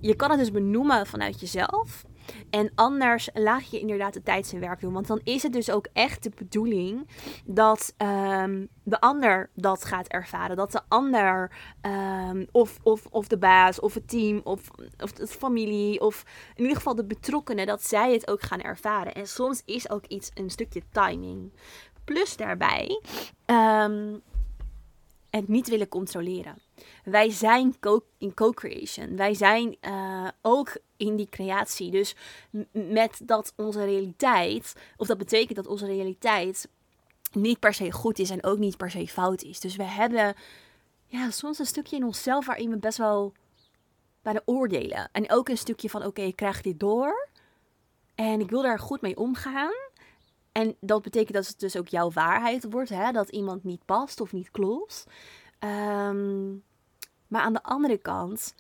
je 0.02 0.16
kan 0.16 0.30
het 0.30 0.40
dus 0.40 0.52
benoemen 0.52 1.08
vanuit 1.08 1.40
jezelf. 1.40 2.06
En 2.50 2.72
anders 2.76 3.30
laat 3.34 3.70
je 3.72 3.80
inderdaad 3.80 4.14
de 4.14 4.24
tijd 4.24 4.48
zijn 4.48 4.62
werk 4.62 4.80
doen. 4.80 4.94
Want 4.94 5.08
dan 5.08 5.22
is 5.24 5.44
het 5.44 5.54
dus 5.54 5.70
ook 5.70 5.88
echt 5.94 6.24
de 6.24 6.32
bedoeling 6.36 7.08
dat 7.46 7.94
um, 7.98 8.68
de 8.84 9.00
ander 9.00 9.50
dat 9.56 9.86
gaat 9.86 10.08
ervaren. 10.08 10.56
Dat 10.56 10.72
de 10.72 10.82
ander, 10.88 11.52
um, 11.82 12.48
of, 12.52 12.78
of, 12.84 13.06
of 13.10 13.28
de 13.28 13.38
baas, 13.38 13.80
of 13.80 13.94
het 13.94 14.08
team, 14.08 14.42
of, 14.44 14.62
of 14.98 15.12
de 15.12 15.28
familie, 15.28 16.02
of 16.02 16.24
in 16.56 16.62
ieder 16.62 16.78
geval 16.78 16.96
de 16.96 17.06
betrokkenen, 17.06 17.66
dat 17.66 17.84
zij 17.84 18.14
het 18.14 18.30
ook 18.30 18.42
gaan 18.42 18.62
ervaren. 18.62 19.14
En 19.14 19.28
soms 19.28 19.62
is 19.66 19.90
ook 19.90 20.06
iets 20.06 20.30
een 20.34 20.50
stukje 20.50 20.82
timing. 20.92 21.54
Plus 22.04 22.38
daarbij 22.38 23.02
niet 25.46 25.70
willen 25.70 25.88
controleren. 25.88 26.58
Wij 27.03 27.29
zijn 27.29 27.75
in 28.17 28.34
co-creation. 28.34 29.15
Wij 29.15 29.34
zijn 29.34 29.77
uh, 29.82 30.27
ook 30.41 30.77
in 30.98 31.15
die 31.15 31.29
creatie. 31.29 31.91
Dus 31.91 32.15
met 32.72 33.20
dat 33.24 33.53
onze 33.56 33.86
realiteit, 33.86 34.74
of 34.98 35.08
dat 35.08 35.17
betekent 35.17 35.56
dat 35.56 35.67
onze 35.67 35.86
realiteit 35.86 36.67
niet 37.32 37.60
per 37.60 37.74
se 37.74 37.91
goed 37.91 38.20
is 38.20 38.29
en 38.29 38.44
ook 38.44 38.58
niet 38.58 38.77
per 38.77 38.91
se 38.91 39.08
fout 39.08 39.41
is. 39.41 39.60
Dus 39.60 39.75
we 39.75 39.84
hebben 39.84 40.36
ja, 41.06 41.32
soms 41.32 41.60
een 41.60 41.65
stukje 41.65 41.96
in 41.96 42.03
onszelf 42.03 42.46
waarin 42.46 42.70
we 42.70 42.77
best 42.77 42.98
wel 42.98 43.34
bijna 44.22 44.41
oordelen. 44.46 45.10
En 45.12 45.32
ook 45.32 45.50
een 45.50 45.58
stukje 45.58 45.89
van: 45.89 46.06
oké, 46.06 46.22
ik 46.22 46.36
krijg 46.36 46.62
dit 46.62 46.79
door. 46.79 47.29
En 48.15 48.39
ik 48.39 48.50
wil 48.50 48.62
daar 48.62 48.79
goed 48.79 49.01
mee 49.01 49.17
omgaan. 49.17 49.74
En 50.58 50.76
dat 50.80 51.02
betekent 51.02 51.34
dat 51.34 51.48
het 51.48 51.60
dus 51.60 51.78
ook 51.78 51.88
jouw 51.88 52.12
waarheid 52.12 52.66
wordt, 52.70 52.90
hè? 52.90 53.12
dat 53.12 53.30
iemand 53.30 53.64
niet 53.64 53.86
past 53.86 54.22
of 54.22 54.34
niet 54.34 54.52
klopt. 54.52 55.06
Um, 55.60 56.64
maar 57.28 57.42
aan 57.42 57.54
de 57.54 57.64
andere 57.64 57.98
kant, 57.98 58.56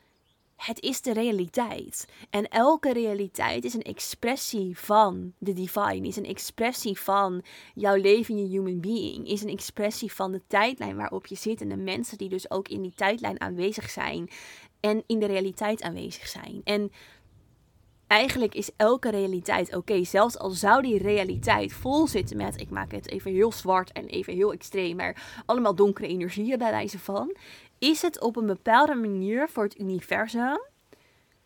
het 0.55 0.81
is 0.81 1.01
de 1.01 1.13
realiteit. 1.13 2.07
En 2.29 2.47
elke 2.47 2.93
realiteit 2.93 3.63
is 3.63 3.73
een 3.73 3.81
expressie 3.81 4.77
van 4.77 5.33
de 5.37 5.53
divine, 5.53 6.07
is 6.07 6.15
een 6.15 6.25
expressie 6.25 6.99
van 6.99 7.43
jouw 7.73 7.95
leven, 7.95 8.37
je 8.37 8.47
human 8.47 8.79
being, 8.79 9.27
is 9.27 9.41
een 9.41 9.49
expressie 9.49 10.13
van 10.13 10.31
de 10.31 10.41
tijdlijn 10.47 10.95
waarop 10.95 11.25
je 11.25 11.35
zit 11.35 11.61
en 11.61 11.69
de 11.69 11.77
mensen 11.77 12.17
die 12.17 12.29
dus 12.29 12.51
ook 12.51 12.67
in 12.67 12.81
die 12.81 12.93
tijdlijn 12.95 13.41
aanwezig 13.41 13.89
zijn 13.89 14.29
en 14.79 15.03
in 15.07 15.19
de 15.19 15.25
realiteit 15.25 15.81
aanwezig 15.81 16.27
zijn. 16.27 16.61
En 16.63 16.91
eigenlijk 18.07 18.55
is 18.55 18.69
elke 18.75 19.09
realiteit 19.09 19.75
oké. 19.75 20.03
Zelfs 20.03 20.37
al 20.37 20.49
zou 20.49 20.81
die 20.81 20.97
realiteit 20.97 21.73
vol 21.73 22.07
zitten 22.07 22.37
met, 22.37 22.61
ik 22.61 22.69
maak 22.69 22.91
het 22.91 23.09
even 23.09 23.31
heel 23.31 23.51
zwart 23.51 23.91
en 23.91 24.05
even 24.05 24.33
heel 24.33 24.53
extreem, 24.53 24.95
maar 24.95 25.41
allemaal 25.45 25.75
donkere 25.75 26.07
energieën 26.07 26.57
bij 26.57 26.71
wijze 26.71 26.99
van, 26.99 27.35
is 27.79 28.01
het 28.01 28.21
op 28.21 28.35
een 28.35 28.45
bepaalde 28.45 28.95
manier 28.95 29.49
voor 29.49 29.63
het 29.63 29.79
universum, 29.79 30.59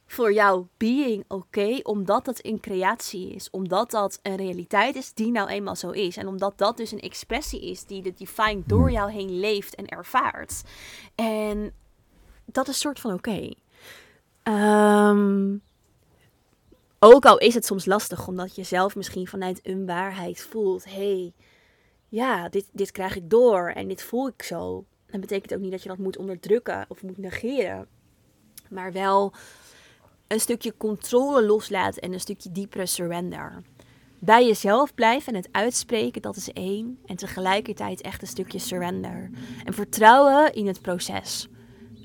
voor 0.05 0.33
jouw 0.33 0.67
being 0.77 1.23
oké, 1.27 1.79
omdat 1.83 2.25
het 2.25 2.45
een 2.45 2.59
creatie 2.59 3.33
is, 3.33 3.49
omdat 3.49 3.91
dat 3.91 4.19
een 4.21 4.35
realiteit 4.35 4.95
is 4.95 5.13
die 5.13 5.31
nou 5.31 5.49
eenmaal 5.49 5.75
zo 5.75 5.89
is. 5.89 6.17
En 6.17 6.27
omdat 6.27 6.57
dat 6.57 6.77
dus 6.77 6.91
een 6.91 6.99
expressie 6.99 7.61
is 7.69 7.85
die 7.85 8.01
de 8.01 8.13
divine 8.13 8.61
door 8.65 8.87
hmm. 8.87 8.91
jou 8.91 9.11
heen 9.11 9.39
leeft 9.39 9.75
en 9.75 9.87
ervaart. 9.87 10.61
En 11.15 11.73
dat 12.45 12.67
is 12.67 12.73
een 12.73 12.79
soort 12.79 12.99
van 12.99 13.13
oké. 13.13 13.29
Okay. 13.29 13.55
Ehm, 14.43 15.55
ook 17.03 17.25
al 17.25 17.37
is 17.37 17.53
het 17.53 17.65
soms 17.65 17.85
lastig, 17.85 18.27
omdat 18.27 18.55
je 18.55 18.63
zelf 18.63 18.95
misschien 18.95 19.27
vanuit 19.27 19.59
een 19.63 19.85
waarheid 19.85 20.41
voelt: 20.41 20.85
hey, 20.85 21.33
ja, 22.07 22.49
dit, 22.49 22.69
dit 22.71 22.91
krijg 22.91 23.15
ik 23.15 23.29
door 23.29 23.69
en 23.69 23.87
dit 23.87 24.03
voel 24.03 24.27
ik 24.27 24.43
zo. 24.43 24.85
Dat 25.05 25.21
betekent 25.21 25.53
ook 25.53 25.59
niet 25.59 25.71
dat 25.71 25.83
je 25.83 25.89
dat 25.89 25.97
moet 25.97 26.17
onderdrukken 26.17 26.85
of 26.87 27.03
moet 27.03 27.17
negeren, 27.17 27.87
maar 28.69 28.91
wel 28.91 29.33
een 30.27 30.39
stukje 30.39 30.77
controle 30.77 31.45
loslaten 31.45 32.01
en 32.01 32.13
een 32.13 32.19
stukje 32.19 32.51
diepere 32.51 32.85
surrender. 32.85 33.63
Bij 34.19 34.45
jezelf 34.45 34.93
blijven 34.93 35.33
en 35.33 35.39
het 35.39 35.49
uitspreken, 35.51 36.21
dat 36.21 36.35
is 36.35 36.53
één. 36.53 36.99
En 37.05 37.15
tegelijkertijd 37.15 38.01
echt 38.01 38.21
een 38.21 38.27
stukje 38.27 38.59
surrender. 38.59 39.29
En 39.63 39.73
vertrouwen 39.73 40.53
in 40.53 40.67
het 40.67 40.81
proces. 40.81 41.47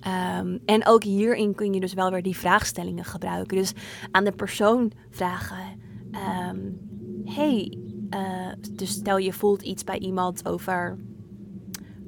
Um, 0.06 0.58
en 0.64 0.86
ook 0.86 1.02
hierin 1.02 1.54
kun 1.54 1.72
je 1.72 1.80
dus 1.80 1.94
wel 1.94 2.10
weer 2.10 2.22
die 2.22 2.36
vraagstellingen 2.36 3.04
gebruiken. 3.04 3.56
Dus 3.56 3.72
aan 4.10 4.24
de 4.24 4.32
persoon 4.32 4.92
vragen: 5.10 5.80
um, 6.48 6.78
Hey, 7.24 7.78
uh, 8.10 8.52
dus 8.72 8.90
stel 8.90 9.16
je 9.16 9.32
voelt 9.32 9.62
iets 9.62 9.84
bij 9.84 9.98
iemand 9.98 10.48
over 10.48 10.98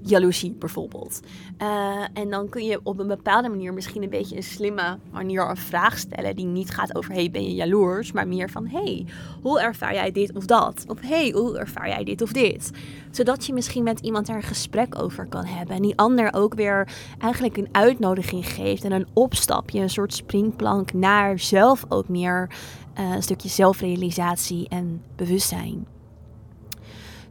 jaloezie 0.09 0.53
bijvoorbeeld. 0.59 1.21
Uh, 1.63 2.05
en 2.13 2.31
dan 2.31 2.49
kun 2.49 2.65
je 2.65 2.81
op 2.83 2.99
een 2.99 3.07
bepaalde 3.07 3.49
manier 3.49 3.75
misschien 3.75 4.03
een 4.03 4.11
beetje 4.11 4.37
een 4.37 4.43
slimme 4.43 4.99
manier 5.11 5.51
een 5.51 5.57
vraag 5.57 5.99
stellen 5.99 6.37
die 6.37 6.47
niet 6.47 6.71
gaat 6.71 6.97
over 6.97 7.13
hey 7.13 7.31
ben 7.31 7.43
je 7.43 7.55
jaloers, 7.55 8.13
maar 8.13 8.29
meer 8.29 8.51
van 8.51 8.67
hey 8.67 9.07
hoe 9.43 9.61
ervaar 9.61 9.95
jij 9.95 10.13
dit 10.13 10.37
of 10.37 10.47
dat? 10.47 10.85
Of 10.89 11.01
hey 11.01 11.31
hoe 11.31 11.59
ervaar 11.59 11.89
jij 11.89 12.05
dit 12.05 12.23
of 12.23 12.33
dit? 12.33 12.71
Zodat 13.11 13.47
je 13.47 13.53
misschien 13.53 13.83
met 13.83 14.01
iemand 14.01 14.27
daar 14.27 14.37
een 14.37 14.43
gesprek 14.43 15.03
over 15.03 15.27
kan 15.27 15.45
hebben 15.45 15.77
en 15.77 15.83
die 15.83 15.97
ander 15.97 16.35
ook 16.35 16.55
weer 16.55 16.89
eigenlijk 17.19 17.57
een 17.57 17.69
uitnodiging 17.73 18.47
geeft 18.47 18.85
en 18.85 18.93
een 18.93 19.07
opstapje, 19.13 19.81
een 19.81 19.91
soort 19.91 20.15
springplank 20.15 20.93
naar 20.93 21.39
zelf 21.39 21.85
ook 21.89 22.09
meer 22.09 22.51
uh, 22.99 23.15
een 23.15 23.23
stukje 23.23 23.49
zelfrealisatie 23.49 24.69
en 24.69 25.03
bewustzijn. 25.17 25.98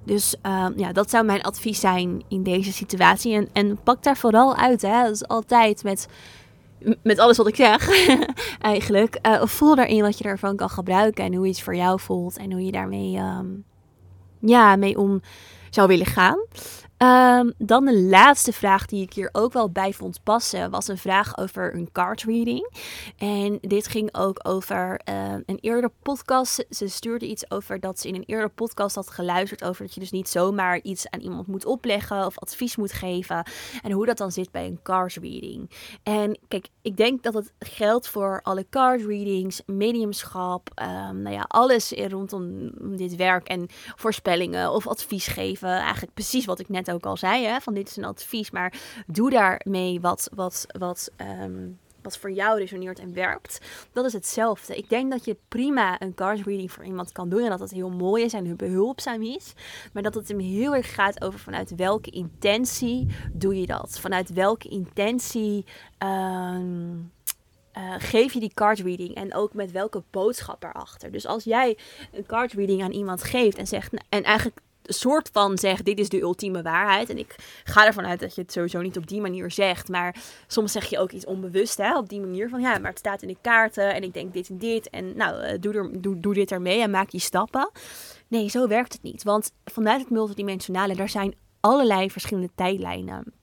Dus 0.07 0.35
uh, 0.45 0.67
ja, 0.75 0.91
dat 0.91 1.09
zou 1.09 1.25
mijn 1.25 1.41
advies 1.41 1.79
zijn 1.79 2.23
in 2.27 2.43
deze 2.43 2.73
situatie. 2.73 3.33
En, 3.33 3.49
en 3.53 3.77
pak 3.83 4.03
daar 4.03 4.17
vooral 4.17 4.55
uit. 4.55 4.81
Hè. 4.81 5.03
Dat 5.03 5.11
is 5.11 5.27
altijd 5.27 5.83
met, 5.83 6.07
met 7.03 7.19
alles 7.19 7.37
wat 7.37 7.47
ik 7.47 7.55
zeg, 7.55 7.89
eigenlijk. 8.59 9.19
Uh, 9.21 9.45
voel 9.45 9.75
daarin 9.75 10.01
wat 10.01 10.17
je 10.17 10.23
daarvan 10.23 10.55
kan 10.55 10.69
gebruiken. 10.69 11.23
En 11.23 11.33
hoe 11.33 11.47
iets 11.47 11.61
voor 11.61 11.75
jou 11.75 11.99
voelt. 11.99 12.37
En 12.37 12.51
hoe 12.51 12.65
je 12.65 12.71
daarmee 12.71 13.17
um, 13.17 13.63
ja, 14.39 14.75
mee 14.75 14.97
om 14.97 15.21
zou 15.69 15.87
willen 15.87 16.05
gaan. 16.05 16.37
Um, 17.03 17.53
dan 17.57 17.85
de 17.85 17.99
laatste 17.99 18.53
vraag 18.53 18.85
die 18.85 19.01
ik 19.01 19.13
hier 19.13 19.29
ook 19.31 19.53
wel 19.53 19.69
bij 19.69 19.93
vond 19.93 20.23
passen, 20.23 20.69
was 20.71 20.87
een 20.87 20.97
vraag 20.97 21.37
over 21.37 21.75
een 21.75 21.89
card 21.91 22.23
reading. 22.23 22.71
En 23.17 23.57
dit 23.61 23.87
ging 23.87 24.15
ook 24.15 24.39
over 24.47 25.01
uh, 25.09 25.33
een 25.45 25.57
eerder 25.61 25.91
podcast. 26.03 26.65
Ze 26.69 26.87
stuurde 26.87 27.27
iets 27.27 27.51
over 27.51 27.79
dat 27.79 27.99
ze 27.99 28.07
in 28.07 28.15
een 28.15 28.23
eerder 28.25 28.49
podcast 28.49 28.95
had 28.95 29.09
geluisterd 29.09 29.63
over 29.63 29.85
dat 29.85 29.93
je 29.93 29.99
dus 29.99 30.11
niet 30.11 30.29
zomaar 30.29 30.81
iets 30.81 31.09
aan 31.09 31.19
iemand 31.19 31.47
moet 31.47 31.65
opleggen 31.65 32.25
of 32.25 32.39
advies 32.39 32.75
moet 32.75 32.93
geven. 32.93 33.45
En 33.81 33.91
hoe 33.91 34.05
dat 34.05 34.17
dan 34.17 34.31
zit 34.31 34.51
bij 34.51 34.65
een 34.65 34.79
card 34.83 35.13
reading. 35.13 35.71
En 36.03 36.39
kijk, 36.47 36.67
ik 36.81 36.97
denk 36.97 37.23
dat 37.23 37.33
het 37.33 37.53
geldt 37.59 38.07
voor 38.07 38.39
alle 38.43 38.65
card 38.69 39.01
readings, 39.01 39.61
mediumschap, 39.65 40.69
um, 40.81 41.21
nou 41.21 41.35
ja, 41.35 41.45
alles 41.47 41.91
rondom 41.91 42.71
dit 42.97 43.15
werk 43.15 43.47
en 43.47 43.65
voorspellingen 43.95 44.71
of 44.71 44.87
advies 44.87 45.27
geven. 45.27 45.56
Eigenlijk 45.63 46.13
precies 46.13 46.45
wat 46.45 46.59
ik 46.59 46.69
net 46.69 46.91
ook 46.91 47.05
al 47.05 47.17
zei, 47.17 47.45
hè, 47.45 47.59
van 47.59 47.73
dit 47.73 47.89
is 47.89 47.97
een 47.97 48.05
advies, 48.05 48.51
maar 48.51 48.73
doe 49.07 49.29
daarmee 49.29 50.01
wat, 50.01 50.29
wat, 50.35 50.65
wat, 50.77 51.11
ehm, 51.15 51.69
wat 52.01 52.17
voor 52.17 52.31
jou 52.31 52.59
resoneert 52.59 52.99
en 52.99 53.13
werkt. 53.13 53.59
Dat 53.93 54.05
is 54.05 54.13
hetzelfde. 54.13 54.77
Ik 54.77 54.89
denk 54.89 55.11
dat 55.11 55.25
je 55.25 55.37
prima 55.47 56.01
een 56.01 56.13
card 56.13 56.45
reading 56.45 56.71
voor 56.71 56.85
iemand 56.85 57.11
kan 57.11 57.29
doen 57.29 57.43
en 57.43 57.49
dat 57.49 57.59
het 57.59 57.71
heel 57.71 57.89
mooi 57.89 58.23
is 58.23 58.33
en 58.33 58.55
behulpzaam 58.55 59.21
is. 59.21 59.53
Maar 59.93 60.03
dat 60.03 60.13
het 60.13 60.27
hem 60.27 60.39
heel 60.39 60.75
erg 60.75 60.93
gaat 60.93 61.23
over 61.23 61.39
vanuit 61.39 61.75
welke 61.75 62.09
intentie 62.09 63.07
doe 63.33 63.59
je 63.59 63.65
dat? 63.65 63.99
Vanuit 63.99 64.33
welke 64.33 64.69
intentie. 64.69 65.65
Ehm, 65.97 66.95
uh, 67.77 67.93
geef 67.97 68.33
je 68.33 68.39
die 68.39 68.53
card 68.53 68.79
reading 68.79 69.15
en 69.15 69.33
ook 69.33 69.53
met 69.53 69.71
welke 69.71 70.03
boodschap 70.11 70.63
erachter. 70.63 71.11
Dus 71.11 71.25
als 71.25 71.43
jij 71.43 71.77
een 72.11 72.25
card 72.25 72.53
reading 72.53 72.83
aan 72.83 72.91
iemand 72.91 73.23
geeft 73.23 73.57
en 73.57 73.67
zegt, 73.67 73.93
en 74.09 74.23
eigenlijk 74.23 74.59
soort 74.87 75.29
van 75.33 75.57
zegt, 75.57 75.85
dit 75.85 75.99
is 75.99 76.09
de 76.09 76.21
ultieme 76.21 76.61
waarheid. 76.61 77.09
En 77.09 77.17
ik 77.17 77.35
ga 77.63 77.85
ervan 77.85 78.05
uit 78.05 78.19
dat 78.19 78.35
je 78.35 78.41
het 78.41 78.51
sowieso 78.51 78.81
niet 78.81 78.97
op 78.97 79.07
die 79.07 79.21
manier 79.21 79.51
zegt. 79.51 79.89
Maar 79.89 80.15
soms 80.47 80.71
zeg 80.71 80.85
je 80.85 80.99
ook 80.99 81.11
iets 81.11 81.25
onbewust, 81.25 81.77
hè, 81.77 81.97
op 81.97 82.09
die 82.09 82.19
manier 82.19 82.49
van, 82.49 82.61
ja, 82.61 82.77
maar 82.77 82.89
het 82.89 82.99
staat 82.99 83.21
in 83.21 83.27
de 83.27 83.37
kaarten 83.41 83.93
en 83.93 84.03
ik 84.03 84.13
denk 84.13 84.33
dit 84.33 84.49
en 84.49 84.57
dit. 84.57 84.89
En 84.89 85.15
nou, 85.15 85.43
uh, 85.43 85.51
doe, 85.59 85.73
er, 85.73 86.01
doe, 86.01 86.19
doe 86.19 86.33
dit 86.33 86.51
ermee 86.51 86.81
en 86.81 86.91
maak 86.91 87.09
je 87.09 87.19
stappen. 87.19 87.71
Nee, 88.27 88.49
zo 88.49 88.67
werkt 88.67 88.93
het 88.93 89.03
niet. 89.03 89.23
Want 89.23 89.51
vanuit 89.65 90.01
het 90.01 90.09
multidimensionale, 90.09 90.95
daar 90.95 91.09
zijn 91.09 91.35
allerlei 91.59 92.11
verschillende 92.11 92.49
tijdlijnen. 92.55 93.33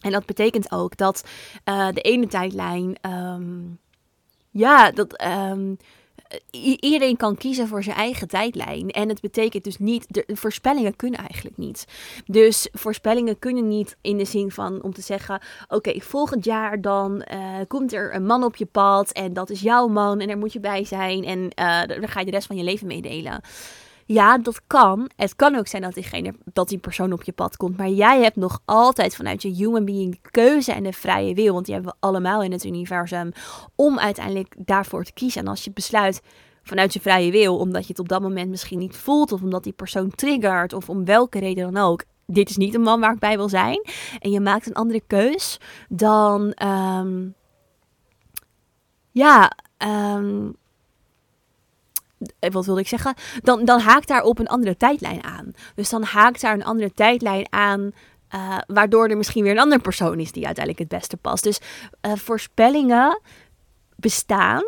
En 0.00 0.10
dat 0.10 0.26
betekent 0.26 0.72
ook 0.72 0.96
dat 0.96 1.24
uh, 1.64 1.88
de 1.88 2.00
ene 2.00 2.26
tijdlijn 2.26 2.96
um, 3.06 3.78
ja, 4.50 4.90
dat. 4.90 5.24
Um, 5.50 5.76
iedereen 6.80 7.16
kan 7.16 7.36
kiezen 7.36 7.68
voor 7.68 7.82
zijn 7.82 7.96
eigen 7.96 8.28
tijdlijn. 8.28 8.90
En 8.90 9.08
het 9.08 9.20
betekent 9.20 9.64
dus 9.64 9.78
niet, 9.78 10.06
de 10.08 10.24
voorspellingen 10.26 10.96
kunnen 10.96 11.20
eigenlijk 11.20 11.56
niet. 11.56 11.86
Dus 12.26 12.68
voorspellingen 12.72 13.38
kunnen 13.38 13.68
niet 13.68 13.96
in 14.00 14.18
de 14.18 14.24
zin 14.24 14.50
van 14.50 14.82
om 14.82 14.94
te 14.94 15.02
zeggen: 15.02 15.40
Oké, 15.68 16.00
volgend 16.00 16.44
jaar 16.44 16.80
dan 16.80 17.24
uh, 17.32 17.56
komt 17.68 17.92
er 17.92 18.14
een 18.14 18.26
man 18.26 18.44
op 18.44 18.56
je 18.56 18.66
pad. 18.66 19.12
En 19.12 19.32
dat 19.32 19.50
is 19.50 19.60
jouw 19.60 19.86
man. 19.86 20.20
En 20.20 20.26
daar 20.26 20.38
moet 20.38 20.52
je 20.52 20.60
bij 20.60 20.84
zijn. 20.84 21.24
En 21.24 21.38
uh, 21.38 21.50
daar 21.86 22.08
ga 22.08 22.20
je 22.20 22.26
de 22.26 22.30
rest 22.30 22.46
van 22.46 22.56
je 22.56 22.64
leven 22.64 22.86
mee 22.86 23.02
delen. 23.02 23.40
Ja, 24.12 24.38
dat 24.38 24.60
kan. 24.66 25.10
Het 25.16 25.36
kan 25.36 25.54
ook 25.54 25.66
zijn 25.66 25.82
dat, 25.82 25.94
diegene, 25.94 26.34
dat 26.52 26.68
die 26.68 26.78
persoon 26.78 27.12
op 27.12 27.22
je 27.22 27.32
pad 27.32 27.56
komt. 27.56 27.76
Maar 27.76 27.88
jij 27.88 28.22
hebt 28.22 28.36
nog 28.36 28.60
altijd 28.64 29.16
vanuit 29.16 29.42
je 29.42 29.48
human 29.48 29.84
being 29.84 30.12
de 30.12 30.30
keuze 30.30 30.72
en 30.72 30.82
de 30.82 30.92
vrije 30.92 31.34
wil. 31.34 31.52
Want 31.52 31.64
die 31.64 31.74
hebben 31.74 31.92
we 31.92 32.06
allemaal 32.06 32.42
in 32.42 32.52
het 32.52 32.64
universum. 32.64 33.32
Om 33.74 33.98
uiteindelijk 33.98 34.54
daarvoor 34.58 35.04
te 35.04 35.12
kiezen. 35.12 35.40
En 35.40 35.48
als 35.48 35.64
je 35.64 35.70
besluit 35.70 36.22
vanuit 36.62 36.92
je 36.92 37.00
vrije 37.00 37.30
wil, 37.30 37.58
omdat 37.58 37.82
je 37.82 37.88
het 37.88 37.98
op 37.98 38.08
dat 38.08 38.22
moment 38.22 38.50
misschien 38.50 38.78
niet 38.78 38.96
voelt. 38.96 39.32
Of 39.32 39.42
omdat 39.42 39.64
die 39.64 39.72
persoon 39.72 40.10
triggert. 40.10 40.72
Of 40.72 40.88
om 40.88 41.04
welke 41.04 41.38
reden 41.38 41.72
dan 41.72 41.82
ook. 41.84 42.04
Dit 42.26 42.50
is 42.50 42.56
niet 42.56 42.74
een 42.74 42.82
man 42.82 43.00
waar 43.00 43.12
ik 43.12 43.18
bij 43.18 43.36
wil 43.36 43.48
zijn. 43.48 43.82
En 44.18 44.30
je 44.30 44.40
maakt 44.40 44.66
een 44.66 44.74
andere 44.74 45.02
keus. 45.06 45.60
Dan. 45.88 46.54
Um, 46.62 47.34
ja. 49.10 49.52
Um, 50.16 50.46
eh, 50.46 50.61
wat 52.38 52.66
wilde 52.66 52.80
ik 52.80 52.88
zeggen? 52.88 53.14
Dan, 53.42 53.64
dan 53.64 53.80
haakt 53.80 54.08
daar 54.08 54.22
op 54.22 54.38
een 54.38 54.48
andere 54.48 54.76
tijdlijn 54.76 55.24
aan. 55.24 55.52
Dus 55.74 55.88
dan 55.88 56.02
haakt 56.02 56.40
daar 56.40 56.54
een 56.54 56.64
andere 56.64 56.92
tijdlijn 56.94 57.46
aan. 57.50 57.92
Uh, 58.34 58.58
waardoor 58.66 59.08
er 59.08 59.16
misschien 59.16 59.42
weer 59.42 59.52
een 59.52 59.58
andere 59.58 59.80
persoon 59.80 60.20
is 60.20 60.32
die 60.32 60.46
uiteindelijk 60.46 60.90
het 60.90 61.00
beste 61.00 61.16
past. 61.16 61.44
Dus 61.44 61.60
uh, 62.06 62.12
voorspellingen 62.14 63.20
bestaan. 63.96 64.62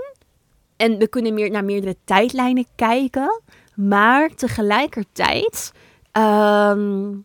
En 0.77 0.99
we 0.99 1.09
kunnen 1.09 1.35
meer 1.35 1.51
naar 1.51 1.65
meerdere 1.65 1.97
tijdlijnen 2.05 2.67
kijken. 2.75 3.43
Maar 3.75 4.29
tegelijkertijd. 4.29 5.73
Um, 6.13 7.25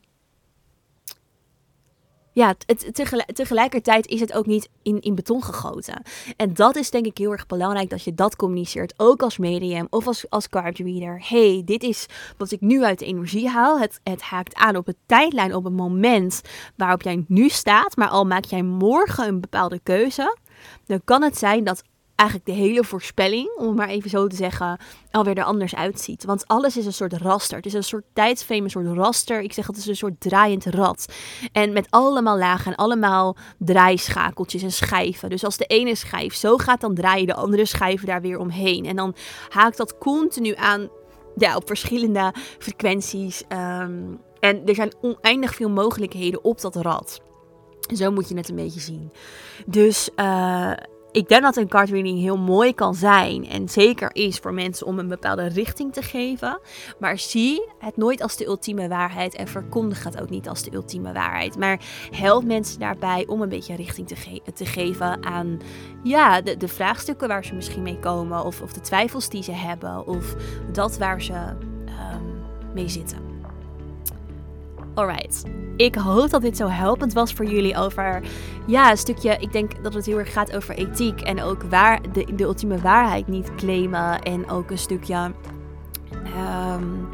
ja, 2.39 2.55
het, 2.65 3.01
tegelijkertijd 3.33 4.07
is 4.07 4.19
het 4.19 4.33
ook 4.33 4.45
niet 4.45 4.69
in, 4.81 5.01
in 5.01 5.15
beton 5.15 5.43
gegoten. 5.43 6.01
En 6.37 6.53
dat 6.53 6.75
is 6.75 6.89
denk 6.89 7.05
ik 7.05 7.17
heel 7.17 7.31
erg 7.31 7.45
belangrijk 7.45 7.89
dat 7.89 8.03
je 8.03 8.15
dat 8.15 8.35
communiceert. 8.35 8.93
Ook 8.97 9.21
als 9.21 9.37
medium 9.37 9.87
of 9.89 10.07
als, 10.07 10.29
als 10.29 10.49
card 10.49 10.77
reader. 10.77 11.23
hey, 11.27 11.61
dit 11.65 11.83
is 11.83 12.05
wat 12.37 12.51
ik 12.51 12.61
nu 12.61 12.83
uit 12.83 12.99
de 12.99 13.05
energie 13.05 13.49
haal. 13.49 13.79
Het, 13.79 13.99
het 14.03 14.21
haakt 14.21 14.55
aan 14.55 14.75
op 14.75 14.85
het 14.85 14.97
tijdlijn, 15.05 15.55
op 15.55 15.63
het 15.63 15.73
moment 15.73 16.41
waarop 16.75 17.01
jij 17.01 17.25
nu 17.27 17.49
staat. 17.49 17.95
Maar 17.95 18.09
al 18.09 18.25
maak 18.25 18.45
jij 18.45 18.63
morgen 18.63 19.27
een 19.27 19.41
bepaalde 19.41 19.79
keuze. 19.83 20.37
Dan 20.85 21.01
kan 21.03 21.21
het 21.21 21.37
zijn 21.37 21.63
dat 21.63 21.83
eigenlijk 22.19 22.45
de 22.45 22.63
hele 22.65 22.83
voorspelling, 22.83 23.55
om 23.57 23.75
maar 23.75 23.87
even 23.87 24.09
zo 24.09 24.27
te 24.27 24.35
zeggen, 24.35 24.77
alweer 25.11 25.37
er 25.37 25.43
anders 25.43 25.75
uitziet. 25.75 26.25
Want 26.25 26.47
alles 26.47 26.77
is 26.77 26.85
een 26.85 26.93
soort 26.93 27.13
raster. 27.13 27.57
Het 27.57 27.65
is 27.65 27.73
een 27.73 27.83
soort 27.83 28.05
tijdsframe, 28.13 28.63
een 28.63 28.69
soort 28.69 28.97
raster. 28.97 29.41
Ik 29.41 29.53
zeg 29.53 29.67
het 29.67 29.77
is 29.77 29.85
een 29.85 29.95
soort 29.95 30.19
draaiend 30.19 30.65
rad. 30.65 31.13
En 31.51 31.73
met 31.73 31.87
allemaal 31.89 32.37
lagen 32.37 32.71
en 32.71 32.77
allemaal 32.77 33.35
draaischakeltjes 33.57 34.63
en 34.63 34.71
schijven. 34.71 35.29
Dus 35.29 35.43
als 35.43 35.57
de 35.57 35.65
ene 35.65 35.95
schijf 35.95 36.33
zo 36.33 36.57
gaat, 36.57 36.81
dan 36.81 36.95
draaien 36.95 37.27
de 37.27 37.35
andere 37.35 37.65
schijven 37.65 38.07
daar 38.07 38.21
weer 38.21 38.39
omheen. 38.39 38.85
En 38.85 38.95
dan 38.95 39.15
haakt 39.49 39.77
dat 39.77 39.97
continu 39.97 40.55
aan 40.55 40.89
ja, 41.35 41.55
op 41.55 41.67
verschillende 41.67 42.33
frequenties. 42.59 43.43
Um, 43.49 44.19
en 44.39 44.65
er 44.65 44.75
zijn 44.75 44.93
oneindig 45.01 45.55
veel 45.55 45.69
mogelijkheden 45.69 46.43
op 46.43 46.61
dat 46.61 46.75
rad. 46.75 47.21
Zo 47.93 48.11
moet 48.11 48.29
je 48.29 48.35
het 48.35 48.49
een 48.49 48.55
beetje 48.55 48.79
zien. 48.79 49.11
Dus 49.65 50.09
uh, 50.15 50.71
ik 51.11 51.27
denk 51.27 51.41
dat 51.41 51.57
een 51.57 51.67
card 51.67 51.89
heel 51.89 52.37
mooi 52.37 52.73
kan 52.73 52.95
zijn 52.95 53.47
en 53.47 53.69
zeker 53.69 54.09
is 54.15 54.37
voor 54.37 54.53
mensen 54.53 54.87
om 54.87 54.99
een 54.99 55.07
bepaalde 55.07 55.47
richting 55.47 55.93
te 55.93 56.01
geven. 56.01 56.59
Maar 56.99 57.19
zie 57.19 57.69
het 57.79 57.97
nooit 57.97 58.21
als 58.21 58.37
de 58.37 58.45
ultieme 58.45 58.87
waarheid 58.87 59.35
en 59.35 59.47
verkondig 59.47 60.03
het 60.03 60.21
ook 60.21 60.29
niet 60.29 60.49
als 60.49 60.63
de 60.63 60.73
ultieme 60.73 61.13
waarheid. 61.13 61.57
Maar 61.57 61.79
help 62.11 62.43
mensen 62.43 62.79
daarbij 62.79 63.27
om 63.27 63.41
een 63.41 63.49
beetje 63.49 63.75
richting 63.75 64.07
te, 64.07 64.41
te 64.53 64.65
geven 64.65 65.25
aan 65.25 65.59
ja, 66.03 66.41
de, 66.41 66.57
de, 66.57 66.67
vraagstukken 66.67 67.27
waar 67.27 67.45
ze 67.45 67.53
misschien 67.53 67.83
mee 67.83 67.99
komen 67.99 68.45
of, 68.45 68.61
of 68.61 68.73
de 68.73 68.81
twijfels 68.81 69.29
die 69.29 69.43
ze 69.43 69.51
hebben 69.51 70.07
of 70.07 70.35
dat 70.71 70.97
waar 70.97 71.21
ze 71.21 71.33
um, 71.33 72.43
mee 72.73 72.87
zitten. 72.87 73.28
Alright. 74.99 75.43
Ik 75.77 75.95
hoop 75.95 76.29
dat 76.29 76.41
dit 76.41 76.57
zo 76.57 76.67
helpend 76.67 77.13
was 77.13 77.33
voor 77.33 77.45
jullie 77.45 77.77
over 77.77 78.21
ja, 78.67 78.91
een 78.91 78.97
stukje. 78.97 79.37
Ik 79.39 79.51
denk 79.51 79.83
dat 79.83 79.93
het 79.93 80.05
heel 80.05 80.17
erg 80.17 80.33
gaat 80.33 80.55
over 80.55 80.75
ethiek 80.75 81.21
en 81.21 81.41
ook 81.41 81.63
waar 81.63 82.01
de, 82.13 82.35
de 82.35 82.43
ultieme 82.43 82.77
waarheid 82.77 83.27
niet 83.27 83.55
claimen. 83.55 84.21
En 84.21 84.49
ook 84.49 84.71
een 84.71 84.77
stukje. 84.77 85.31
Um, 86.13 87.07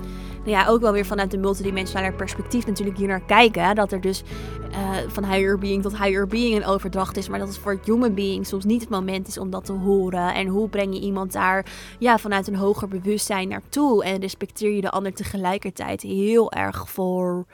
nou 0.46 0.58
ja, 0.58 0.68
ook 0.68 0.82
wel 0.82 0.92
weer 0.92 1.06
vanuit 1.06 1.34
een 1.34 1.40
multidimensionale 1.40 2.14
perspectief 2.14 2.66
natuurlijk 2.66 2.98
hier 2.98 3.08
naar 3.08 3.26
kijken. 3.26 3.76
Dat 3.76 3.92
er 3.92 4.02
dus 4.02 4.24
uh, 4.72 4.90
van 5.08 5.26
higher 5.26 5.58
being 5.58 5.82
tot 5.82 5.98
higher 5.98 6.28
being 6.28 6.56
een 6.56 6.66
overdracht 6.66 7.18
is. 7.18 7.30
Maar 7.30 7.40
dat 7.40 7.48
het 7.48 7.58
voor 7.58 7.80
human 7.84 8.14
being 8.14 8.48
soms 8.48 8.66
niet 8.66 8.82
het 8.82 8.90
moment 8.90 9.28
is 9.28 9.38
om 9.38 9.50
dat 9.50 9.66
te 9.66 9.74
horen. 9.74 10.34
En 10.34 10.48
hoe 10.48 10.70
breng 10.70 10.94
je 10.94 11.02
iemand 11.02 11.34
daar 11.34 11.66
ja, 12.00 12.18
vanuit 12.18 12.48
een 12.48 12.56
hoger 12.56 12.88
bewustzijn 12.88 13.48
naartoe? 13.48 14.04
En 14.04 14.20
respecteer 14.20 14.72
je 14.76 14.82
de 14.82 14.92
ander 14.92 15.14
tegelijkertijd 15.14 16.02
heel 16.02 16.52
erg 16.52 16.90
voor 16.90 17.46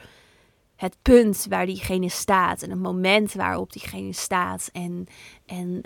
het 0.82 0.98
punt 1.02 1.46
waar 1.50 1.65
diegene 1.65 2.10
staat 2.10 2.62
en 2.62 2.70
het 2.70 2.80
moment 2.80 3.34
waarop 3.34 3.74
diegene 3.74 4.13
staat. 4.13 4.70
En, 4.72 5.06
en 5.46 5.82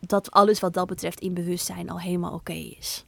dat 0.00 0.30
alles 0.30 0.60
wat 0.60 0.74
dat 0.74 0.86
betreft 0.86 1.20
in 1.20 1.34
bewustzijn 1.34 1.90
al 1.90 2.00
helemaal 2.00 2.32
oké 2.32 2.52
is. 2.52 3.06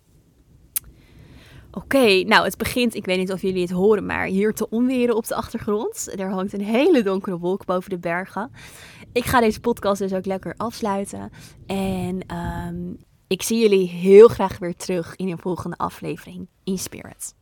Oké, 1.71 2.23
nou 2.23 2.45
het 2.45 2.57
begint, 2.57 2.95
ik 2.95 3.05
weet 3.05 3.19
niet 3.19 3.33
of 3.33 3.43
jullie 3.43 3.63
het 3.63 3.71
horen, 3.71 4.07
maar 4.07 4.27
hier 4.27 4.55
te 4.55 4.69
onweren 4.69 5.17
op 5.17 5.27
de 5.27 5.35
achtergrond. 5.35 6.09
Er 6.19 6.31
hangt 6.31 6.53
een 6.53 6.65
hele 6.65 7.03
donkere 7.03 7.39
wolk 7.39 7.65
boven 7.65 7.91
de 7.91 7.99
bergen. 7.99 8.51
Ik 9.13 9.25
ga 9.25 9.41
deze 9.41 9.61
podcast 9.61 10.01
dus 10.01 10.13
ook 10.13 10.27
lekker 10.27 10.55
afsluiten. 10.57 11.31
En 11.67 12.37
um, 12.37 12.97
ik 13.27 13.43
zie 13.43 13.61
jullie 13.61 13.89
heel 13.89 14.29
graag 14.29 14.59
weer 14.59 14.77
terug 14.77 15.17
in 15.17 15.29
een 15.29 15.39
volgende 15.39 15.77
aflevering 15.77 16.49
in 16.65 16.79
Spirit. 16.79 17.35